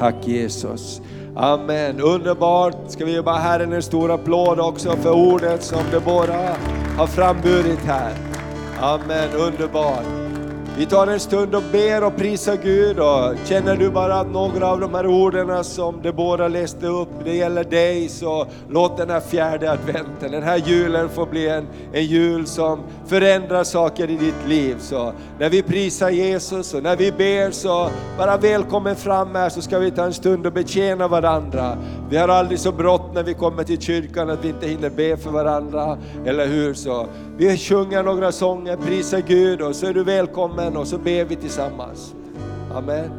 Tack 0.00 0.26
Jesus. 0.26 1.00
Amen. 1.36 2.00
Underbart. 2.00 2.76
Ska 2.88 3.04
vi 3.04 3.12
ge 3.12 3.22
bara 3.22 3.36
Herren 3.36 3.72
en 3.72 3.82
stor 3.82 4.10
applåd 4.10 4.60
också 4.60 4.96
för 4.96 5.10
ordet 5.10 5.62
som 5.62 5.82
det 5.90 6.00
båda 6.00 6.56
har 6.98 7.06
framburit 7.06 7.78
här. 7.78 8.14
Amen. 8.80 9.28
Underbart. 9.32 10.04
Vi 10.80 10.86
tar 10.86 11.06
en 11.06 11.20
stund 11.20 11.54
och 11.54 11.62
ber 11.72 12.04
och 12.04 12.16
prisar 12.16 12.56
Gud 12.62 12.98
och 12.98 13.34
känner 13.44 13.76
du 13.76 13.90
bara 13.90 14.14
att 14.14 14.30
några 14.30 14.66
av 14.66 14.80
de 14.80 14.94
här 14.94 15.06
orden 15.06 15.64
som 15.64 16.02
de 16.02 16.12
båda 16.12 16.48
läste 16.48 16.86
upp, 16.86 17.08
det 17.24 17.36
gäller 17.36 17.64
dig, 17.64 18.08
så 18.08 18.46
låt 18.68 18.96
den 18.96 19.10
här 19.10 19.20
fjärde 19.20 19.72
adventen, 19.72 20.32
den 20.32 20.42
här 20.42 20.56
julen 20.56 21.08
få 21.08 21.26
bli 21.26 21.48
en, 21.48 21.66
en 21.92 22.04
jul 22.04 22.46
som 22.46 22.80
förändrar 23.06 23.64
saker 23.64 24.10
i 24.10 24.16
ditt 24.16 24.48
liv. 24.48 24.76
Så 24.80 25.12
när 25.38 25.50
vi 25.50 25.62
prisar 25.62 26.10
Jesus 26.10 26.74
och 26.74 26.82
när 26.82 26.96
vi 26.96 27.12
ber 27.12 27.50
så 27.50 27.90
bara 28.18 28.36
välkommen 28.36 28.96
fram 28.96 29.34
här 29.34 29.48
så 29.48 29.62
ska 29.62 29.78
vi 29.78 29.90
ta 29.90 30.04
en 30.04 30.14
stund 30.14 30.46
och 30.46 30.52
betjäna 30.52 31.08
varandra. 31.08 31.76
Vi 32.10 32.16
har 32.16 32.28
aldrig 32.28 32.58
så 32.58 32.72
brått 32.72 33.14
när 33.14 33.22
vi 33.22 33.34
kommer 33.34 33.64
till 33.64 33.80
kyrkan 33.80 34.30
att 34.30 34.44
vi 34.44 34.48
inte 34.48 34.66
hinner 34.66 34.90
be 34.90 35.16
för 35.16 35.30
varandra, 35.30 35.98
eller 36.26 36.46
hur? 36.46 36.74
Så 36.74 37.06
vi 37.36 37.58
sjunger 37.58 38.02
några 38.02 38.32
sånger, 38.32 38.76
prisar 38.76 39.22
Gud 39.26 39.62
och 39.62 39.76
så 39.76 39.86
är 39.86 39.94
du 39.94 40.04
välkommen 40.04 40.69
och 40.76 40.86
så 40.88 40.98
ber 40.98 41.24
vi 41.24 41.36
tillsammans. 41.36 42.14
Amen. 42.74 43.10